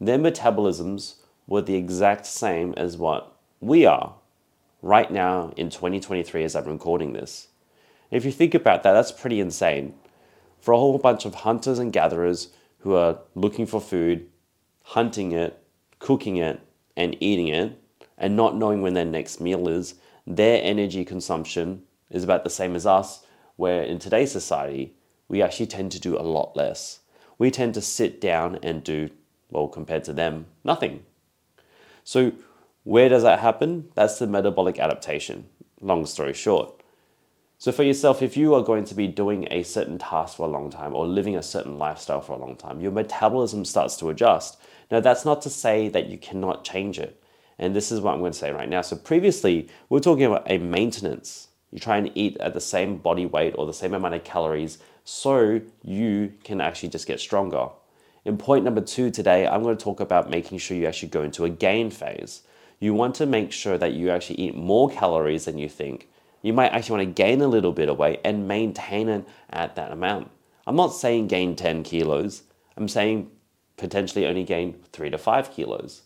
their 0.00 0.18
metabolisms 0.18 1.16
were 1.46 1.62
the 1.62 1.76
exact 1.76 2.26
same 2.26 2.74
as 2.76 2.96
what 2.96 3.36
we 3.60 3.86
are 3.86 4.16
right 4.80 5.10
now 5.10 5.52
in 5.56 5.70
2023 5.70 6.42
as 6.42 6.56
I'm 6.56 6.64
recording 6.64 7.12
this. 7.12 7.48
If 8.10 8.24
you 8.24 8.32
think 8.32 8.54
about 8.54 8.82
that, 8.82 8.92
that's 8.92 9.12
pretty 9.12 9.38
insane. 9.38 9.94
For 10.60 10.72
a 10.72 10.78
whole 10.78 10.98
bunch 10.98 11.24
of 11.24 11.36
hunters 11.36 11.78
and 11.78 11.92
gatherers 11.92 12.48
who 12.80 12.94
are 12.94 13.20
looking 13.34 13.66
for 13.66 13.80
food, 13.80 14.28
hunting 14.82 15.32
it, 15.32 15.62
cooking 15.98 16.36
it, 16.36 16.60
and 16.96 17.16
eating 17.20 17.48
it, 17.48 17.78
and 18.18 18.36
not 18.36 18.56
knowing 18.56 18.82
when 18.82 18.94
their 18.94 19.04
next 19.04 19.40
meal 19.40 19.68
is, 19.68 19.94
their 20.26 20.60
energy 20.62 21.04
consumption 21.04 21.82
is 22.10 22.22
about 22.22 22.44
the 22.44 22.50
same 22.50 22.76
as 22.76 22.86
us, 22.86 23.24
where 23.56 23.82
in 23.82 23.98
today's 23.98 24.32
society, 24.32 24.94
we 25.28 25.42
actually 25.42 25.66
tend 25.66 25.92
to 25.92 26.00
do 26.00 26.18
a 26.18 26.22
lot 26.22 26.56
less. 26.56 27.00
We 27.38 27.50
tend 27.50 27.74
to 27.74 27.80
sit 27.80 28.20
down 28.20 28.58
and 28.62 28.84
do, 28.84 29.10
well, 29.50 29.68
compared 29.68 30.04
to 30.04 30.12
them, 30.12 30.46
nothing. 30.62 31.04
So, 32.04 32.32
where 32.84 33.08
does 33.08 33.22
that 33.22 33.38
happen? 33.38 33.88
That's 33.94 34.18
the 34.18 34.26
metabolic 34.26 34.78
adaptation, 34.78 35.48
long 35.80 36.04
story 36.06 36.34
short. 36.34 36.82
So, 37.58 37.70
for 37.70 37.84
yourself, 37.84 38.22
if 38.22 38.36
you 38.36 38.54
are 38.54 38.62
going 38.62 38.84
to 38.86 38.94
be 38.94 39.06
doing 39.06 39.46
a 39.50 39.62
certain 39.62 39.98
task 39.98 40.36
for 40.36 40.48
a 40.48 40.50
long 40.50 40.68
time 40.68 40.94
or 40.94 41.06
living 41.06 41.36
a 41.36 41.42
certain 41.42 41.78
lifestyle 41.78 42.20
for 42.20 42.32
a 42.32 42.38
long 42.38 42.56
time, 42.56 42.80
your 42.80 42.90
metabolism 42.90 43.64
starts 43.64 43.96
to 43.98 44.10
adjust. 44.10 44.58
Now, 44.90 45.00
that's 45.00 45.24
not 45.24 45.42
to 45.42 45.50
say 45.50 45.88
that 45.88 46.08
you 46.08 46.18
cannot 46.18 46.64
change 46.64 46.98
it. 46.98 47.22
And 47.58 47.76
this 47.76 47.92
is 47.92 48.00
what 48.00 48.14
I'm 48.14 48.20
going 48.20 48.32
to 48.32 48.38
say 48.38 48.50
right 48.50 48.68
now. 48.68 48.82
So, 48.82 48.96
previously, 48.96 49.68
we 49.88 49.98
are 49.98 50.02
talking 50.02 50.24
about 50.24 50.50
a 50.50 50.58
maintenance. 50.58 51.48
You 51.70 51.78
try 51.78 51.96
and 51.96 52.10
eat 52.14 52.36
at 52.38 52.54
the 52.54 52.60
same 52.60 52.98
body 52.98 53.26
weight 53.26 53.54
or 53.56 53.66
the 53.66 53.72
same 53.72 53.94
amount 53.94 54.14
of 54.14 54.24
calories 54.24 54.78
so 55.04 55.60
you 55.82 56.32
can 56.44 56.60
actually 56.60 56.90
just 56.90 57.06
get 57.06 57.20
stronger. 57.20 57.68
In 58.24 58.38
point 58.38 58.64
number 58.64 58.80
two 58.80 59.10
today, 59.10 59.46
I'm 59.46 59.62
going 59.62 59.76
to 59.76 59.82
talk 59.82 60.00
about 60.00 60.30
making 60.30 60.58
sure 60.58 60.76
you 60.76 60.86
actually 60.86 61.08
go 61.08 61.22
into 61.22 61.44
a 61.44 61.50
gain 61.50 61.90
phase. 61.90 62.42
You 62.78 62.94
want 62.94 63.14
to 63.16 63.26
make 63.26 63.52
sure 63.52 63.78
that 63.78 63.92
you 63.92 64.10
actually 64.10 64.40
eat 64.40 64.54
more 64.54 64.90
calories 64.90 65.46
than 65.46 65.58
you 65.58 65.68
think. 65.68 66.08
You 66.42 66.52
might 66.52 66.72
actually 66.72 67.04
want 67.04 67.16
to 67.16 67.22
gain 67.22 67.40
a 67.40 67.48
little 67.48 67.72
bit 67.72 67.88
of 67.88 67.98
weight 67.98 68.20
and 68.24 68.48
maintain 68.48 69.08
it 69.08 69.26
at 69.50 69.76
that 69.76 69.92
amount. 69.92 70.30
I'm 70.66 70.76
not 70.76 70.94
saying 70.94 71.28
gain 71.28 71.56
10 71.56 71.82
kilos, 71.82 72.42
I'm 72.76 72.88
saying 72.88 73.30
potentially 73.76 74.26
only 74.26 74.44
gain 74.44 74.76
3 74.92 75.10
to 75.10 75.18
5 75.18 75.50
kilos. 75.50 76.02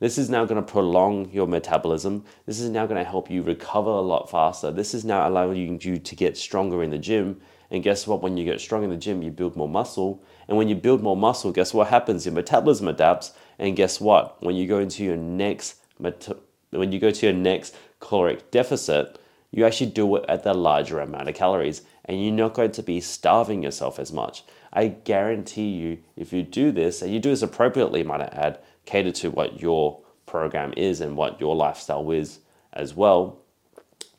This 0.00 0.18
is 0.18 0.28
now 0.28 0.44
going 0.44 0.62
to 0.62 0.72
prolong 0.72 1.30
your 1.30 1.46
metabolism. 1.46 2.24
This 2.44 2.58
is 2.58 2.70
now 2.70 2.86
going 2.86 3.02
to 3.02 3.08
help 3.08 3.30
you 3.30 3.42
recover 3.42 3.90
a 3.90 4.00
lot 4.00 4.28
faster. 4.28 4.72
This 4.72 4.94
is 4.94 5.04
now 5.04 5.28
allowing 5.28 5.80
you 5.80 5.98
to 5.98 6.16
get 6.16 6.36
stronger 6.36 6.82
in 6.82 6.90
the 6.90 6.98
gym. 6.98 7.40
And 7.70 7.84
guess 7.84 8.06
what? 8.06 8.20
When 8.20 8.36
you 8.36 8.44
get 8.44 8.60
strong 8.60 8.82
in 8.82 8.90
the 8.90 8.96
gym, 8.96 9.22
you 9.22 9.30
build 9.30 9.54
more 9.54 9.68
muscle. 9.68 10.22
And 10.48 10.56
when 10.58 10.68
you 10.68 10.74
build 10.74 11.02
more 11.02 11.16
muscle, 11.16 11.52
guess 11.52 11.72
what 11.72 11.86
happens? 11.86 12.26
Your 12.26 12.34
metabolism 12.34 12.88
adapts. 12.88 13.32
And 13.58 13.76
guess 13.76 14.00
what? 14.00 14.42
When 14.42 14.56
you 14.56 14.66
go 14.66 14.80
into 14.80 15.04
your 15.04 15.16
next 15.16 15.76
when 15.98 16.90
you 16.90 16.98
go 16.98 17.10
to 17.10 17.26
your 17.26 17.34
next 17.34 17.76
caloric 18.00 18.50
deficit, 18.50 19.18
you 19.50 19.64
actually 19.64 19.90
do 19.90 20.16
it 20.16 20.24
at 20.28 20.42
the 20.42 20.54
larger 20.54 20.98
amount 20.98 21.28
of 21.28 21.34
calories 21.34 21.82
and 22.06 22.22
you're 22.22 22.32
not 22.32 22.54
going 22.54 22.72
to 22.72 22.82
be 22.82 23.00
starving 23.00 23.62
yourself 23.62 23.98
as 23.98 24.12
much. 24.12 24.42
I 24.72 24.88
guarantee 24.88 25.70
you, 25.70 25.98
if 26.16 26.32
you 26.32 26.42
do 26.42 26.72
this, 26.72 27.02
and 27.02 27.12
you 27.12 27.20
do 27.20 27.30
this 27.30 27.42
appropriately, 27.42 28.02
might 28.02 28.22
I 28.22 28.30
add, 28.32 28.58
cater 28.86 29.12
to 29.12 29.30
what 29.30 29.60
your 29.60 30.00
program 30.24 30.72
is 30.76 31.00
and 31.00 31.16
what 31.16 31.40
your 31.40 31.54
lifestyle 31.54 32.10
is 32.10 32.38
as 32.72 32.94
well, 32.94 33.38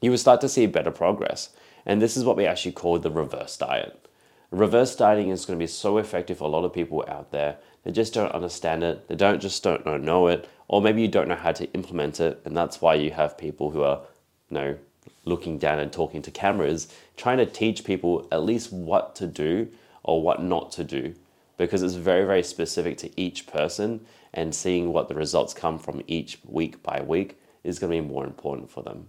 you 0.01 0.11
will 0.11 0.17
start 0.17 0.41
to 0.41 0.49
see 0.49 0.65
better 0.67 0.91
progress. 0.91 1.49
And 1.85 2.01
this 2.01 2.15
is 2.15 2.23
what 2.23 2.37
we 2.37 2.45
actually 2.45 2.73
call 2.73 2.99
the 2.99 3.09
reverse 3.09 3.57
diet. 3.57 4.07
Reverse 4.51 4.95
dieting 4.95 5.29
is 5.29 5.45
going 5.45 5.57
to 5.57 5.63
be 5.63 5.67
so 5.67 5.97
effective 5.97 6.37
for 6.37 6.43
a 6.43 6.51
lot 6.51 6.65
of 6.65 6.73
people 6.73 7.03
out 7.07 7.31
there. 7.31 7.57
They 7.83 7.91
just 7.91 8.13
don't 8.13 8.31
understand 8.31 8.83
it. 8.83 9.07
They 9.07 9.15
don't 9.15 9.41
just 9.41 9.63
don't 9.63 10.03
know 10.03 10.27
it, 10.27 10.47
or 10.67 10.81
maybe 10.81 11.01
you 11.01 11.07
don't 11.07 11.27
know 11.27 11.35
how 11.35 11.51
to 11.53 11.71
implement 11.73 12.19
it, 12.19 12.41
and 12.45 12.55
that's 12.55 12.79
why 12.79 12.93
you 12.93 13.11
have 13.11 13.37
people 13.37 13.71
who 13.71 13.81
are, 13.81 14.01
you 14.49 14.55
know, 14.55 14.77
looking 15.25 15.57
down 15.57 15.79
and 15.79 15.91
talking 15.91 16.21
to 16.21 16.31
cameras, 16.31 16.93
trying 17.17 17.37
to 17.37 17.45
teach 17.45 17.83
people 17.83 18.27
at 18.31 18.43
least 18.43 18.71
what 18.71 19.15
to 19.15 19.25
do 19.25 19.69
or 20.03 20.21
what 20.21 20.43
not 20.43 20.71
to 20.73 20.83
do, 20.83 21.15
because 21.57 21.81
it's 21.81 21.95
very 21.95 22.25
very 22.25 22.43
specific 22.43 22.97
to 22.99 23.19
each 23.19 23.47
person, 23.47 24.05
and 24.33 24.53
seeing 24.53 24.91
what 24.91 25.07
the 25.07 25.15
results 25.15 25.53
come 25.53 25.79
from 25.79 26.01
each 26.07 26.39
week 26.45 26.83
by 26.83 27.01
week 27.01 27.39
is 27.63 27.79
going 27.79 27.91
to 27.91 28.01
be 28.01 28.07
more 28.07 28.25
important 28.25 28.69
for 28.69 28.83
them. 28.83 29.07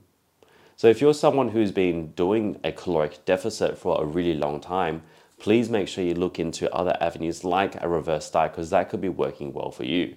So 0.77 0.89
if 0.89 1.01
you're 1.01 1.15
someone 1.15 1.49
who's 1.49 1.73
been 1.73 2.09
doing 2.13 2.59
a 2.65 2.73
caloric 2.73 3.25
deficit 3.25 3.79
for 3.79 4.01
a 4.01 4.05
really 4.05 4.35
long 4.35 4.61
time, 4.61 5.03
please 5.39 5.69
make 5.69 5.89
sure 5.89 6.05
you 6.05 6.15
look 6.15 6.39
into 6.39 6.73
other 6.75 6.97
avenues 7.01 7.45
like 7.45 7.81
a 7.83 7.89
reverse 7.89 8.31
diet 8.31 8.53
because 8.53 8.71
that 8.71 8.89
could 8.89 9.01
be 9.01 9.09
working 9.09 9.53
well 9.53 9.71
for 9.71 9.85
you. 9.85 10.17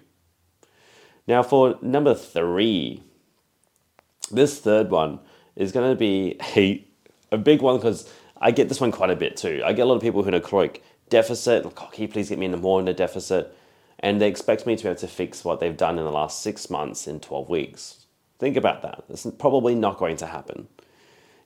Now, 1.28 1.44
for 1.44 1.78
number 1.82 2.16
three, 2.16 3.04
this 4.32 4.60
third 4.60 4.90
one 4.90 5.20
is 5.56 5.72
going 5.72 5.92
to 5.92 5.96
be 5.96 6.38
a, 6.56 6.86
a 7.32 7.38
big 7.38 7.62
one 7.62 7.78
because 7.78 8.12
I 8.40 8.52
get 8.52 8.70
this 8.70 8.80
one 8.80 8.92
quite 8.92 9.10
a 9.10 9.16
bit 9.16 9.38
too. 9.38 9.62
I 9.66 9.74
get 9.74 9.84
a 9.84 9.86
lot 9.86 9.96
of 9.96 10.02
people 10.02 10.22
who 10.22 10.28
are 10.28 10.34
in 10.34 10.36
a 10.36 10.42
caloric 10.42 10.84
deficit, 11.10 11.66
like, 11.66 11.82
oh, 11.82 11.88
can 11.88 12.04
you 12.04 12.08
please 12.08 12.30
get 12.30 12.38
me 12.38 12.46
in 12.46 12.52
the 12.52 12.58
more 12.58 12.80
in 12.80 12.88
a 12.88 12.94
deficit? 12.94 13.56
And 14.00 14.22
they 14.22 14.28
expect 14.28 14.68
me 14.68 14.76
to 14.76 14.84
be 14.84 14.90
able 14.90 15.00
to 15.00 15.08
fix 15.08 15.44
what 15.44 15.60
they've 15.60 15.76
done 15.76 15.98
in 15.98 16.06
the 16.06 16.12
last 16.12 16.42
six 16.42 16.70
months 16.70 17.08
in 17.08 17.20
12 17.20 17.50
weeks. 17.50 18.06
Think 18.40 18.56
about 18.56 18.84
that. 18.84 19.04
It's 19.10 19.26
probably 19.40 19.74
not 19.74 19.98
going 19.98 20.18
to 20.18 20.28
happen. 20.28 20.68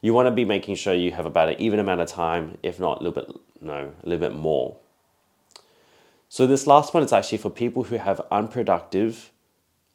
You 0.01 0.13
want 0.13 0.27
to 0.27 0.31
be 0.31 0.45
making 0.45 0.75
sure 0.75 0.93
you 0.93 1.11
have 1.11 1.25
about 1.25 1.49
an 1.49 1.61
even 1.61 1.79
amount 1.79 2.01
of 2.01 2.09
time, 2.09 2.57
if 2.63 2.79
not 2.79 2.99
a 2.99 3.03
little 3.03 3.23
bit, 3.23 3.35
no, 3.61 3.93
a 4.03 4.09
little 4.09 4.29
bit 4.29 4.35
more. 4.35 4.77
So 6.27 6.47
this 6.47 6.65
last 6.65 6.93
one 6.93 7.03
is 7.03 7.13
actually 7.13 7.37
for 7.37 7.49
people 7.49 7.83
who 7.83 7.97
have 7.97 8.19
unproductive 8.31 9.31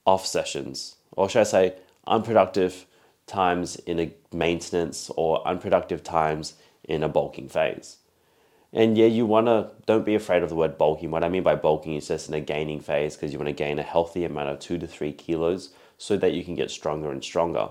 off 0.06 0.26
sessions, 0.26 0.96
or 1.12 1.28
should 1.28 1.40
I 1.40 1.44
say, 1.44 1.74
unproductive 2.06 2.86
times 3.26 3.76
in 3.76 3.98
a 3.98 4.12
maintenance 4.32 5.10
or 5.16 5.46
unproductive 5.46 6.04
times 6.04 6.54
in 6.86 7.02
a 7.02 7.08
bulking 7.08 7.48
phase. 7.48 7.98
And 8.72 8.98
yeah, 8.98 9.06
you 9.06 9.26
want 9.26 9.46
to, 9.46 9.70
don't 9.86 10.04
be 10.04 10.14
afraid 10.14 10.42
of 10.42 10.48
the 10.48 10.54
word 10.54 10.76
bulking. 10.76 11.10
What 11.10 11.24
I 11.24 11.28
mean 11.28 11.42
by 11.42 11.54
bulking 11.54 11.94
is 11.94 12.08
just 12.08 12.28
in 12.28 12.34
a 12.34 12.40
gaining 12.40 12.80
phase 12.80 13.16
because 13.16 13.32
you 13.32 13.38
want 13.38 13.48
to 13.48 13.52
gain 13.52 13.78
a 13.78 13.82
healthy 13.82 14.24
amount 14.24 14.50
of 14.50 14.58
two 14.58 14.78
to 14.78 14.86
three 14.86 15.12
kilos 15.12 15.72
so 15.98 16.16
that 16.16 16.32
you 16.32 16.44
can 16.44 16.54
get 16.54 16.70
stronger 16.70 17.10
and 17.10 17.22
stronger. 17.22 17.68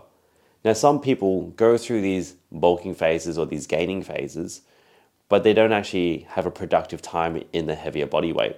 Now, 0.64 0.74
some 0.74 1.00
people 1.00 1.52
go 1.52 1.78
through 1.78 2.02
these 2.02 2.36
bulking 2.52 2.96
phases 2.96 3.38
or 3.38 3.46
these 3.46 3.68
gaining 3.68 4.02
phases, 4.02 4.62
but 5.30 5.44
they 5.44 5.54
don't 5.54 5.74
actually 5.74 6.26
have 6.30 6.48
a 6.48 6.52
productive 6.52 7.04
time 7.04 7.44
in 7.54 7.68
the 7.68 7.76
heavier 7.76 8.08
body 8.08 8.32
weight. 8.32 8.58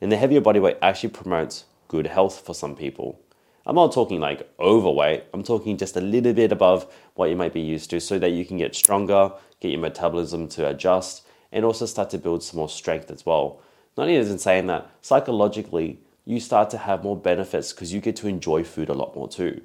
And 0.00 0.10
the 0.10 0.16
heavier 0.16 0.40
body 0.40 0.60
weight 0.60 0.78
actually 0.80 1.10
promotes 1.10 1.66
good 1.88 2.06
health 2.06 2.40
for 2.40 2.54
some 2.54 2.74
people. 2.74 3.20
I'm 3.64 3.76
not 3.76 3.92
talking 3.92 4.18
like 4.18 4.48
overweight, 4.58 5.24
I'm 5.32 5.44
talking 5.44 5.76
just 5.76 5.96
a 5.96 6.00
little 6.00 6.32
bit 6.32 6.50
above 6.50 6.92
what 7.14 7.30
you 7.30 7.36
might 7.36 7.52
be 7.52 7.60
used 7.60 7.90
to 7.90 8.00
so 8.00 8.18
that 8.18 8.30
you 8.30 8.44
can 8.44 8.56
get 8.56 8.74
stronger, 8.74 9.32
get 9.60 9.70
your 9.70 9.80
metabolism 9.80 10.48
to 10.48 10.68
adjust, 10.68 11.24
and 11.52 11.64
also 11.64 11.86
start 11.86 12.10
to 12.10 12.18
build 12.18 12.42
some 12.42 12.58
more 12.58 12.68
strength 12.68 13.10
as 13.10 13.24
well. 13.24 13.60
Not 13.96 14.08
even 14.08 14.38
saying 14.38 14.66
that 14.66 14.90
psychologically, 15.00 16.00
you 16.24 16.40
start 16.40 16.70
to 16.70 16.78
have 16.78 17.04
more 17.04 17.16
benefits 17.16 17.72
because 17.72 17.92
you 17.92 18.00
get 18.00 18.16
to 18.16 18.26
enjoy 18.26 18.64
food 18.64 18.88
a 18.88 18.94
lot 18.94 19.14
more 19.14 19.28
too. 19.28 19.60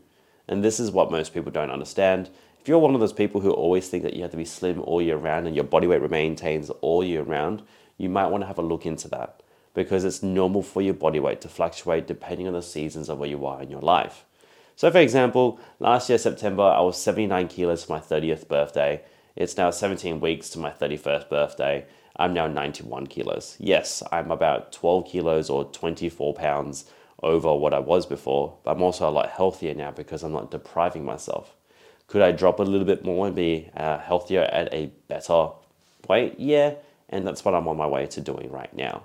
And 0.47 0.63
this 0.63 0.79
is 0.79 0.91
what 0.91 1.11
most 1.11 1.33
people 1.33 1.51
don't 1.51 1.71
understand. 1.71 2.29
If 2.61 2.67
you're 2.67 2.79
one 2.79 2.93
of 2.93 2.99
those 2.99 3.13
people 3.13 3.41
who 3.41 3.51
always 3.51 3.89
think 3.89 4.03
that 4.03 4.13
you 4.13 4.21
have 4.21 4.31
to 4.31 4.37
be 4.37 4.45
slim 4.45 4.81
all 4.81 5.01
year 5.01 5.17
round 5.17 5.47
and 5.47 5.55
your 5.55 5.65
body 5.65 5.87
weight 5.87 6.07
maintains 6.09 6.69
all 6.81 7.03
year 7.03 7.23
round, 7.23 7.63
you 7.97 8.09
might 8.09 8.27
want 8.27 8.43
to 8.43 8.47
have 8.47 8.59
a 8.59 8.61
look 8.63 8.85
into 8.85 9.07
that 9.07 9.41
because 9.77 10.03
it's 10.03 10.23
normal 10.23 10.63
for 10.63 10.81
your 10.81 10.95
body 10.95 11.19
weight 11.19 11.39
to 11.39 11.47
fluctuate 11.47 12.07
depending 12.07 12.47
on 12.47 12.53
the 12.53 12.63
seasons 12.63 13.09
of 13.09 13.19
where 13.19 13.29
you 13.29 13.45
are 13.45 13.61
in 13.61 13.69
your 13.69 13.79
life. 13.79 14.25
So, 14.75 14.89
for 14.89 14.97
example, 14.97 15.59
last 15.79 16.09
year, 16.09 16.17
September, 16.17 16.63
I 16.63 16.81
was 16.81 16.99
79 16.99 17.47
kilos 17.47 17.83
for 17.83 17.93
my 17.93 17.99
30th 17.99 18.47
birthday. 18.47 19.03
It's 19.35 19.55
now 19.55 19.69
17 19.69 20.19
weeks 20.19 20.49
to 20.49 20.59
my 20.59 20.71
31st 20.71 21.29
birthday. 21.29 21.85
I'm 22.15 22.33
now 22.33 22.47
91 22.47 23.05
kilos. 23.05 23.55
Yes, 23.59 24.01
I'm 24.11 24.31
about 24.31 24.71
12 24.71 25.05
kilos 25.05 25.47
or 25.47 25.65
24 25.65 26.33
pounds 26.33 26.85
over 27.21 27.53
what 27.53 27.75
I 27.75 27.79
was 27.79 28.07
before, 28.07 28.57
but 28.63 28.71
I'm 28.71 28.81
also 28.81 29.07
a 29.07 29.11
lot 29.11 29.29
healthier 29.29 29.75
now 29.75 29.91
because 29.91 30.23
I'm 30.23 30.33
not 30.33 30.49
depriving 30.49 31.05
myself. 31.05 31.55
Could 32.07 32.23
I 32.23 32.31
drop 32.31 32.59
a 32.59 32.63
little 32.63 32.87
bit 32.87 33.05
more 33.05 33.27
and 33.27 33.35
be 33.35 33.69
uh, 33.77 33.99
healthier 33.99 34.41
at 34.41 34.73
a 34.73 34.87
better 35.07 35.49
weight? 36.09 36.39
Yeah, 36.39 36.73
and 37.09 37.27
that's 37.27 37.45
what 37.45 37.53
I'm 37.53 37.67
on 37.67 37.77
my 37.77 37.85
way 37.85 38.07
to 38.07 38.21
doing 38.21 38.49
right 38.49 38.75
now. 38.75 39.03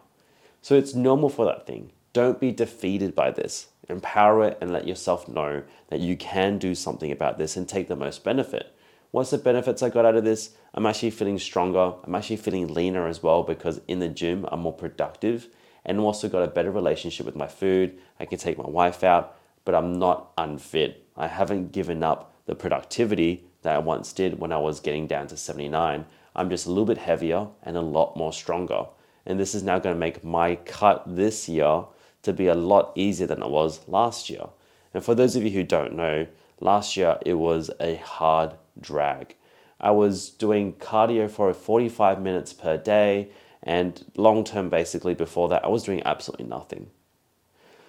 So 0.63 0.77
it's 0.77 0.95
normal 0.95 1.29
for 1.29 1.45
that 1.45 1.67
thing. 1.67 1.91
Don't 2.13 2.39
be 2.39 2.53
defeated 2.53 3.17
by 3.17 3.33
this. 3.33 3.67
Empower 3.89 4.47
it 4.47 4.59
and 4.61 4.73
let 4.73 4.87
yourself 4.87 5.29
know 5.29 5.65
that 5.89 5.99
you 5.99 6.17
can 6.17 6.59
do 6.59 6.77
something 6.77 7.11
about 7.11 7.37
this 7.37 7.57
and 7.57 7.69
take 7.69 7.89
the 7.89 7.97
most 7.97 8.23
benefit. 8.23 8.73
What's 9.11 9.31
the 9.31 9.39
benefits 9.39 9.83
I 9.83 9.91
got 9.91 10.07
out 10.07 10.15
of 10.15 10.25
this? 10.25 10.51
I'm 10.73 10.87
actually 10.87 11.11
feeling 11.11 11.41
stronger. 11.41 11.95
I'm 12.05 12.15
actually 12.15 12.37
feeling 12.37 12.73
leaner 12.73 13.09
as 13.09 13.25
well 13.25 13.43
because 13.43 13.81
in 13.89 13.99
the 13.99 14.09
gym 14.09 14.47
I'm 14.53 14.61
more 14.61 14.73
productive 14.73 15.49
and 15.85 15.99
also 15.99 16.29
got 16.29 16.45
a 16.45 16.49
better 16.49 16.71
relationship 16.71 17.27
with 17.27 17.35
my 17.35 17.49
food. 17.49 17.99
I 18.21 18.25
can 18.25 18.39
take 18.39 18.57
my 18.57 18.69
wife 18.69 19.03
out, 19.03 19.37
but 19.65 19.75
I'm 19.75 19.99
not 19.99 20.31
unfit. 20.39 21.09
I 21.17 21.27
haven't 21.27 21.73
given 21.73 22.05
up 22.05 22.35
the 22.47 22.55
productivity 22.55 23.45
that 23.63 23.75
I 23.75 23.79
once 23.79 24.13
did 24.13 24.39
when 24.39 24.53
I 24.53 24.59
was 24.59 24.79
getting 24.79 25.09
down 25.09 25.27
to 25.27 25.37
79. 25.37 26.07
I'm 26.37 26.51
just 26.51 26.67
a 26.67 26.71
little 26.71 26.87
bit 26.87 26.99
heavier 26.99 27.49
and 27.65 27.77
a 27.77 27.81
lot 27.81 28.17
more 28.17 28.33
stronger. 28.33 28.87
And 29.25 29.39
this 29.39 29.55
is 29.55 29.63
now 29.63 29.79
going 29.79 29.95
to 29.95 30.01
make 30.01 30.25
my 30.25 30.57
cut 30.57 31.05
this 31.07 31.49
year 31.49 31.85
to 32.23 32.33
be 32.33 32.47
a 32.47 32.55
lot 32.55 32.93
easier 32.95 33.27
than 33.27 33.43
it 33.43 33.51
was 33.51 33.87
last 33.89 34.31
year. 34.31 34.47
And 34.95 35.05
for 35.05 35.15
those 35.15 35.37
of 35.37 35.43
you 35.43 35.51
who 35.51 35.63
don't 35.63 35.95
know, 35.95 36.27
last 36.61 36.97
year 36.97 37.19
it 37.25 37.35
was 37.35 37.71
a 37.81 37.97
hard 37.97 38.55
drag. 38.81 39.35
I 39.81 39.91
was 39.91 40.31
doing 40.31 40.75
cardio 40.75 41.29
for 41.29 41.53
45 41.53 42.23
minutes 42.23 42.53
per 42.53 42.77
day, 42.77 43.31
and 43.63 44.05
long 44.17 44.45
term, 44.45 44.69
basically, 44.69 45.15
before 45.15 45.49
that, 45.49 45.65
I 45.65 45.69
was 45.69 45.83
doing 45.83 46.03
absolutely 46.05 46.47
nothing. 46.47 46.91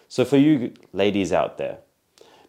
So, 0.08 0.26
for 0.26 0.38
you 0.38 0.74
ladies 0.92 1.32
out 1.32 1.58
there, 1.58 1.80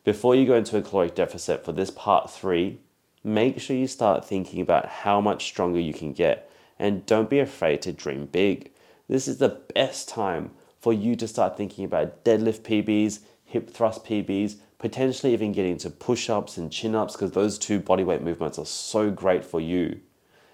before 0.03 0.35
you 0.35 0.47
go 0.47 0.55
into 0.55 0.77
a 0.77 0.83
caloric 0.83 1.15
deficit 1.15 1.65
for 1.65 1.73
this 1.73 1.91
part 1.91 2.31
three, 2.31 2.81
make 3.23 3.61
sure 3.61 3.77
you 3.77 3.87
start 3.87 4.25
thinking 4.25 4.61
about 4.61 4.87
how 4.87 5.21
much 5.21 5.45
stronger 5.45 5.81
you 5.81 5.95
can 5.95 6.13
get 6.13 6.51
and 6.79 7.07
don't 7.07 7.31
be 7.31 7.39
afraid 7.39 7.81
to 7.83 7.93
dream 7.93 8.27
big. 8.27 8.71
This 9.09 9.29
is 9.29 9.39
the 9.39 9.61
best 9.75 10.09
time 10.09 10.51
for 10.81 10.93
you 10.93 11.15
to 11.17 11.29
start 11.29 11.57
thinking 11.57 11.85
about 11.85 12.25
deadlift 12.25 12.61
PBs, 12.61 13.21
hip 13.45 13.71
thrust 13.71 14.05
PBs, 14.05 14.57
potentially 14.79 15.33
even 15.33 15.53
getting 15.53 15.77
to 15.79 15.91
push 15.91 16.31
ups 16.31 16.57
and 16.57 16.73
chin 16.73 16.95
ups 16.95 17.15
because 17.15 17.33
those 17.33 17.59
two 17.59 17.81
bodyweight 17.81 18.23
movements 18.23 18.59
are 18.59 18.67
so 18.67 19.11
great 19.11 19.45
for 19.45 19.61
you. 19.61 20.01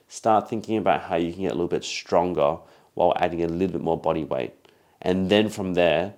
Start 0.09 0.49
thinking 0.49 0.77
about 0.77 1.03
how 1.03 1.17
you 1.17 1.33
can 1.33 1.43
get 1.43 1.53
a 1.53 1.55
little 1.55 1.69
bit 1.69 1.85
stronger 1.85 2.59
while 2.95 3.13
adding 3.17 3.43
a 3.45 3.49
little 3.49 3.73
bit 3.73 3.83
more 3.83 3.99
body 3.99 4.25
weight. 4.25 4.53
And 5.01 5.31
then 5.31 5.49
from 5.49 5.75
there, 5.75 6.15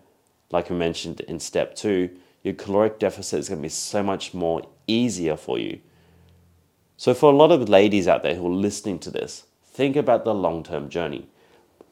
like 0.50 0.70
I 0.70 0.74
mentioned 0.74 1.20
in 1.20 1.38
step 1.38 1.74
two, 1.74 2.10
your 2.42 2.54
caloric 2.54 2.98
deficit 2.98 3.40
is 3.40 3.48
going 3.48 3.60
to 3.60 3.62
be 3.62 3.68
so 3.68 4.02
much 4.02 4.34
more 4.34 4.66
easier 4.86 5.36
for 5.36 5.58
you. 5.58 5.80
So, 6.96 7.14
for 7.14 7.32
a 7.32 7.36
lot 7.36 7.52
of 7.52 7.68
ladies 7.68 8.08
out 8.08 8.22
there 8.22 8.34
who 8.34 8.46
are 8.46 8.50
listening 8.50 8.98
to 9.00 9.10
this, 9.10 9.44
think 9.64 9.96
about 9.96 10.24
the 10.24 10.34
long 10.34 10.62
term 10.62 10.88
journey. 10.88 11.28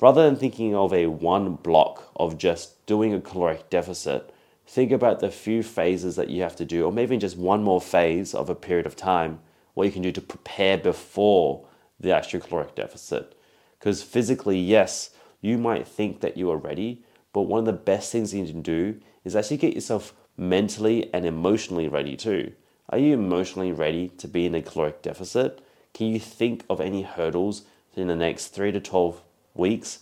Rather 0.00 0.24
than 0.24 0.36
thinking 0.36 0.74
of 0.74 0.94
a 0.94 1.06
one 1.06 1.54
block 1.56 2.10
of 2.16 2.38
just 2.38 2.84
doing 2.86 3.12
a 3.12 3.20
caloric 3.20 3.68
deficit, 3.68 4.32
think 4.66 4.90
about 4.90 5.20
the 5.20 5.30
few 5.30 5.62
phases 5.62 6.16
that 6.16 6.30
you 6.30 6.42
have 6.42 6.56
to 6.56 6.64
do, 6.64 6.86
or 6.86 6.92
maybe 6.92 7.18
just 7.18 7.36
one 7.36 7.62
more 7.62 7.80
phase 7.80 8.34
of 8.34 8.48
a 8.48 8.54
period 8.54 8.86
of 8.86 8.96
time, 8.96 9.40
what 9.74 9.84
you 9.84 9.92
can 9.92 10.02
do 10.02 10.12
to 10.12 10.20
prepare 10.20 10.78
before 10.78 11.66
the 11.98 12.10
actual 12.10 12.40
caloric 12.40 12.74
deficit. 12.74 13.34
Because 13.78 14.02
physically, 14.02 14.58
yes, 14.58 15.10
you 15.42 15.58
might 15.58 15.86
think 15.86 16.20
that 16.20 16.36
you 16.36 16.50
are 16.50 16.56
ready, 16.56 17.04
but 17.34 17.42
one 17.42 17.60
of 17.60 17.66
the 17.66 17.72
best 17.72 18.10
things 18.10 18.32
you 18.32 18.44
can 18.44 18.62
do 18.62 18.98
is 19.24 19.36
actually 19.36 19.58
get 19.58 19.74
yourself 19.74 20.14
mentally 20.36 21.12
and 21.12 21.26
emotionally 21.26 21.88
ready 21.88 22.16
too. 22.16 22.52
Are 22.88 22.98
you 22.98 23.12
emotionally 23.12 23.72
ready 23.72 24.08
to 24.16 24.26
be 24.26 24.46
in 24.46 24.54
a 24.54 24.62
caloric 24.62 25.02
deficit? 25.02 25.60
Can 25.92 26.06
you 26.06 26.18
think 26.18 26.64
of 26.70 26.80
any 26.80 27.02
hurdles 27.02 27.62
in 27.94 28.08
the 28.08 28.16
next 28.16 28.48
three 28.48 28.72
to 28.72 28.80
12 28.80 29.22
weeks 29.54 30.00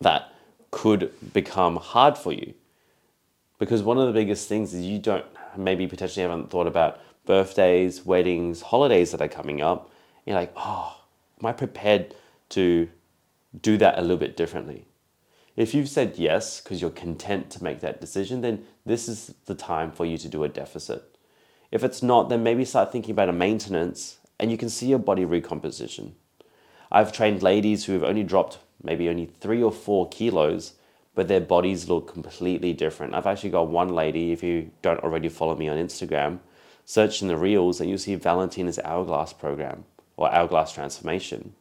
that 0.00 0.32
could 0.70 1.12
become 1.32 1.76
hard 1.76 2.18
for 2.18 2.32
you. 2.32 2.54
Because 3.58 3.82
one 3.82 3.98
of 3.98 4.06
the 4.06 4.12
biggest 4.12 4.48
things 4.48 4.74
is 4.74 4.84
you 4.84 4.98
don't 4.98 5.24
maybe 5.56 5.86
potentially 5.86 6.22
haven't 6.22 6.50
thought 6.50 6.66
about 6.66 7.00
birthdays, 7.24 8.04
weddings, 8.04 8.62
holidays 8.62 9.10
that 9.12 9.22
are 9.22 9.28
coming 9.28 9.60
up. 9.60 9.90
You're 10.24 10.36
like, 10.36 10.52
oh, 10.56 11.00
am 11.40 11.46
I 11.46 11.52
prepared 11.52 12.14
to 12.50 12.88
do 13.60 13.76
that 13.78 13.98
a 13.98 14.02
little 14.02 14.16
bit 14.16 14.36
differently? 14.36 14.86
If 15.56 15.72
you've 15.74 15.88
said 15.88 16.14
yes 16.16 16.60
because 16.60 16.82
you're 16.82 16.90
content 16.90 17.50
to 17.52 17.64
make 17.64 17.80
that 17.80 18.00
decision, 18.00 18.42
then 18.42 18.66
this 18.84 19.08
is 19.08 19.34
the 19.46 19.54
time 19.54 19.90
for 19.90 20.04
you 20.04 20.18
to 20.18 20.28
do 20.28 20.44
a 20.44 20.48
deficit. 20.48 21.16
If 21.70 21.82
it's 21.82 22.02
not, 22.02 22.28
then 22.28 22.42
maybe 22.42 22.64
start 22.64 22.92
thinking 22.92 23.12
about 23.12 23.30
a 23.30 23.32
maintenance 23.32 24.18
and 24.38 24.50
you 24.50 24.58
can 24.58 24.68
see 24.68 24.86
your 24.86 24.98
body 24.98 25.24
recomposition. 25.24 26.14
I've 26.90 27.12
trained 27.12 27.42
ladies 27.42 27.84
who 27.84 27.92
have 27.92 28.04
only 28.04 28.22
dropped 28.22 28.58
maybe 28.82 29.08
only 29.08 29.26
three 29.40 29.62
or 29.62 29.72
four 29.72 30.08
kilos, 30.08 30.74
but 31.14 31.28
their 31.28 31.40
bodies 31.40 31.88
look 31.88 32.12
completely 32.12 32.72
different. 32.72 33.14
I've 33.14 33.26
actually 33.26 33.50
got 33.50 33.68
one 33.68 33.88
lady, 33.88 34.32
if 34.32 34.42
you 34.42 34.70
don't 34.82 35.00
already 35.00 35.28
follow 35.28 35.56
me 35.56 35.68
on 35.68 35.78
Instagram, 35.78 36.38
search 36.84 37.22
in 37.22 37.28
the 37.28 37.36
reels 37.36 37.80
and 37.80 37.88
you'll 37.88 37.98
see 37.98 38.14
Valentina's 38.14 38.78
Hourglass 38.78 39.32
program 39.32 39.84
or 40.16 40.32
Hourglass 40.32 40.72
transformation. 40.72 41.54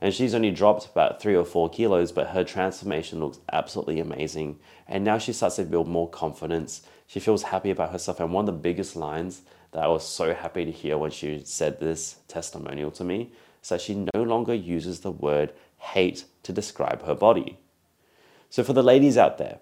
And 0.00 0.12
she's 0.12 0.34
only 0.34 0.50
dropped 0.50 0.86
about 0.86 1.22
three 1.22 1.36
or 1.36 1.44
four 1.44 1.70
kilos, 1.70 2.10
but 2.10 2.28
her 2.28 2.42
transformation 2.42 3.20
looks 3.20 3.38
absolutely 3.52 4.00
amazing. 4.00 4.58
And 4.88 5.04
now 5.04 5.18
she 5.18 5.32
starts 5.32 5.56
to 5.56 5.64
build 5.64 5.86
more 5.86 6.08
confidence. 6.08 6.82
She 7.06 7.20
feels 7.20 7.44
happy 7.44 7.70
about 7.70 7.92
herself. 7.92 8.18
And 8.18 8.32
one 8.32 8.48
of 8.48 8.54
the 8.54 8.60
biggest 8.60 8.96
lines 8.96 9.42
that 9.70 9.84
I 9.84 9.86
was 9.86 10.04
so 10.06 10.34
happy 10.34 10.64
to 10.64 10.72
hear 10.72 10.98
when 10.98 11.12
she 11.12 11.42
said 11.44 11.78
this 11.78 12.16
testimonial 12.26 12.90
to 12.92 13.04
me 13.04 13.30
so 13.62 13.78
she 13.78 14.06
no 14.14 14.22
longer 14.22 14.54
uses 14.54 15.00
the 15.00 15.10
word 15.10 15.52
hate 15.78 16.24
to 16.42 16.52
describe 16.52 17.06
her 17.06 17.14
body. 17.14 17.58
So, 18.50 18.62
for 18.62 18.72
the 18.74 18.82
ladies 18.82 19.16
out 19.16 19.38
there, 19.38 19.60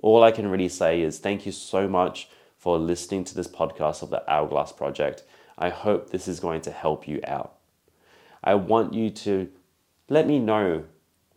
all 0.00 0.24
I 0.24 0.32
can 0.32 0.50
really 0.50 0.68
say 0.68 1.00
is 1.02 1.18
thank 1.18 1.46
you 1.46 1.52
so 1.52 1.86
much 1.86 2.28
for 2.58 2.78
listening 2.78 3.24
to 3.24 3.34
this 3.34 3.48
podcast 3.48 4.02
of 4.02 4.10
the 4.10 4.28
Hourglass 4.30 4.72
Project. 4.72 5.22
I 5.56 5.68
hope 5.68 6.10
this 6.10 6.26
is 6.26 6.40
going 6.40 6.62
to 6.62 6.72
help 6.72 7.06
you 7.06 7.20
out. 7.26 7.54
I 8.42 8.54
want 8.56 8.94
you 8.94 9.10
to 9.10 9.48
let 10.08 10.26
me 10.26 10.38
know 10.38 10.84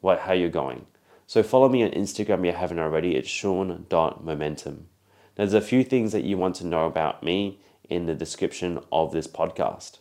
what, 0.01 0.21
how 0.21 0.33
you're 0.33 0.49
going. 0.49 0.87
So 1.27 1.43
follow 1.43 1.69
me 1.69 1.83
on 1.83 1.91
Instagram 1.91 2.39
if 2.39 2.45
you 2.45 2.51
haven't 2.53 2.79
already. 2.79 3.15
It's 3.15 3.29
sean.momentum. 3.29 4.87
There's 5.35 5.53
a 5.53 5.61
few 5.61 5.83
things 5.83 6.11
that 6.11 6.23
you 6.23 6.37
want 6.37 6.55
to 6.57 6.65
know 6.65 6.85
about 6.85 7.23
me 7.23 7.59
in 7.89 8.05
the 8.05 8.15
description 8.15 8.79
of 8.91 9.11
this 9.11 9.27
podcast. 9.27 9.99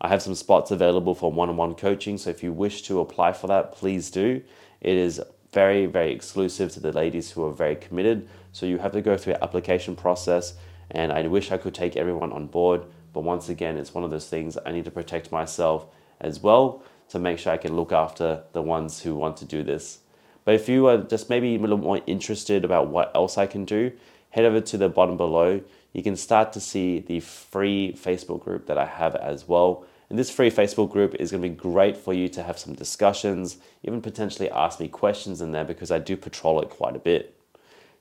I 0.00 0.08
have 0.08 0.22
some 0.22 0.34
spots 0.34 0.70
available 0.70 1.14
for 1.14 1.32
one 1.32 1.48
on 1.48 1.56
one 1.56 1.74
coaching, 1.74 2.18
so 2.18 2.30
if 2.30 2.42
you 2.42 2.52
wish 2.52 2.82
to 2.82 3.00
apply 3.00 3.32
for 3.32 3.46
that, 3.46 3.72
please 3.72 4.10
do. 4.10 4.42
It 4.80 4.96
is 4.96 5.22
very, 5.52 5.86
very 5.86 6.12
exclusive 6.12 6.70
to 6.72 6.80
the 6.80 6.92
ladies 6.92 7.30
who 7.30 7.44
are 7.44 7.52
very 7.52 7.76
committed, 7.76 8.28
so 8.52 8.66
you 8.66 8.78
have 8.78 8.92
to 8.92 9.00
go 9.00 9.16
through 9.16 9.34
an 9.34 9.42
application 9.42 9.96
process. 9.96 10.54
And 10.90 11.12
I 11.12 11.26
wish 11.26 11.50
I 11.50 11.56
could 11.56 11.74
take 11.74 11.96
everyone 11.96 12.32
on 12.32 12.46
board, 12.46 12.82
but 13.12 13.22
once 13.22 13.48
again, 13.48 13.76
it's 13.76 13.94
one 13.94 14.04
of 14.04 14.10
those 14.10 14.28
things 14.28 14.58
I 14.66 14.72
need 14.72 14.84
to 14.84 14.90
protect 14.90 15.32
myself 15.32 15.86
as 16.20 16.40
well 16.40 16.82
to 17.08 17.18
make 17.18 17.38
sure 17.38 17.52
I 17.52 17.56
can 17.56 17.74
look 17.74 17.92
after 17.92 18.42
the 18.52 18.62
ones 18.62 19.00
who 19.00 19.14
want 19.14 19.36
to 19.38 19.44
do 19.44 19.62
this. 19.62 20.00
But 20.44 20.54
if 20.54 20.68
you 20.68 20.86
are 20.88 20.98
just 20.98 21.30
maybe 21.30 21.56
a 21.56 21.58
little 21.58 21.78
more 21.78 22.00
interested 22.06 22.64
about 22.64 22.88
what 22.88 23.10
else 23.14 23.38
I 23.38 23.46
can 23.46 23.64
do, 23.64 23.92
head 24.30 24.44
over 24.44 24.60
to 24.60 24.76
the 24.76 24.88
bottom 24.88 25.16
below 25.16 25.62
you 25.96 26.02
can 26.02 26.14
start 26.14 26.52
to 26.52 26.60
see 26.60 26.98
the 26.98 27.20
free 27.20 27.96
Facebook 27.98 28.44
group 28.44 28.66
that 28.66 28.76
I 28.76 28.84
have 28.84 29.14
as 29.16 29.48
well. 29.48 29.86
And 30.10 30.18
this 30.18 30.30
free 30.30 30.50
Facebook 30.50 30.92
group 30.92 31.14
is 31.14 31.30
going 31.30 31.42
to 31.42 31.48
be 31.48 31.54
great 31.54 31.96
for 31.96 32.12
you 32.12 32.28
to 32.28 32.42
have 32.42 32.58
some 32.58 32.74
discussions, 32.74 33.56
even 33.82 34.02
potentially 34.02 34.50
ask 34.50 34.78
me 34.78 34.88
questions 34.88 35.40
in 35.40 35.52
there 35.52 35.64
because 35.64 35.90
I 35.90 35.98
do 35.98 36.14
patrol 36.14 36.60
it 36.60 36.68
quite 36.68 36.96
a 36.96 36.98
bit. 36.98 37.40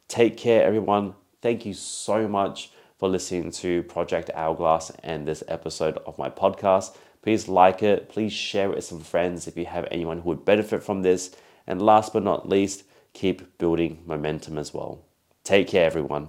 Take 0.10 0.36
care, 0.36 0.62
everyone. 0.62 1.16
Thank 1.42 1.66
you 1.66 1.74
so 1.74 2.28
much 2.28 2.70
for 2.98 3.08
listening 3.08 3.50
to 3.52 3.84
Project 3.84 4.30
Hourglass 4.36 4.92
and 5.02 5.26
this 5.26 5.46
episode 5.48 5.98
of 6.06 6.18
my 6.18 6.30
podcast. 6.30 6.98
Please 7.22 7.48
like 7.48 7.82
it. 7.82 8.10
Please 8.10 8.34
share 8.34 8.72
it 8.72 8.76
with 8.76 8.84
some 8.84 9.00
friends 9.00 9.48
if 9.48 9.56
you 9.56 9.68
have 9.68 9.88
anyone 9.90 10.20
who 10.20 10.30
would 10.32 10.44
benefit 10.44 10.84
from 10.84 11.02
this. 11.02 11.34
And 11.66 11.82
last 11.82 12.12
but 12.12 12.24
not 12.24 12.50
least, 12.50 12.84
keep 13.14 13.58
building 13.58 14.04
momentum 14.06 14.58
as 14.58 14.74
well. 14.74 15.06
Take 15.46 15.70
care, 15.70 15.86
everyone. 15.86 16.28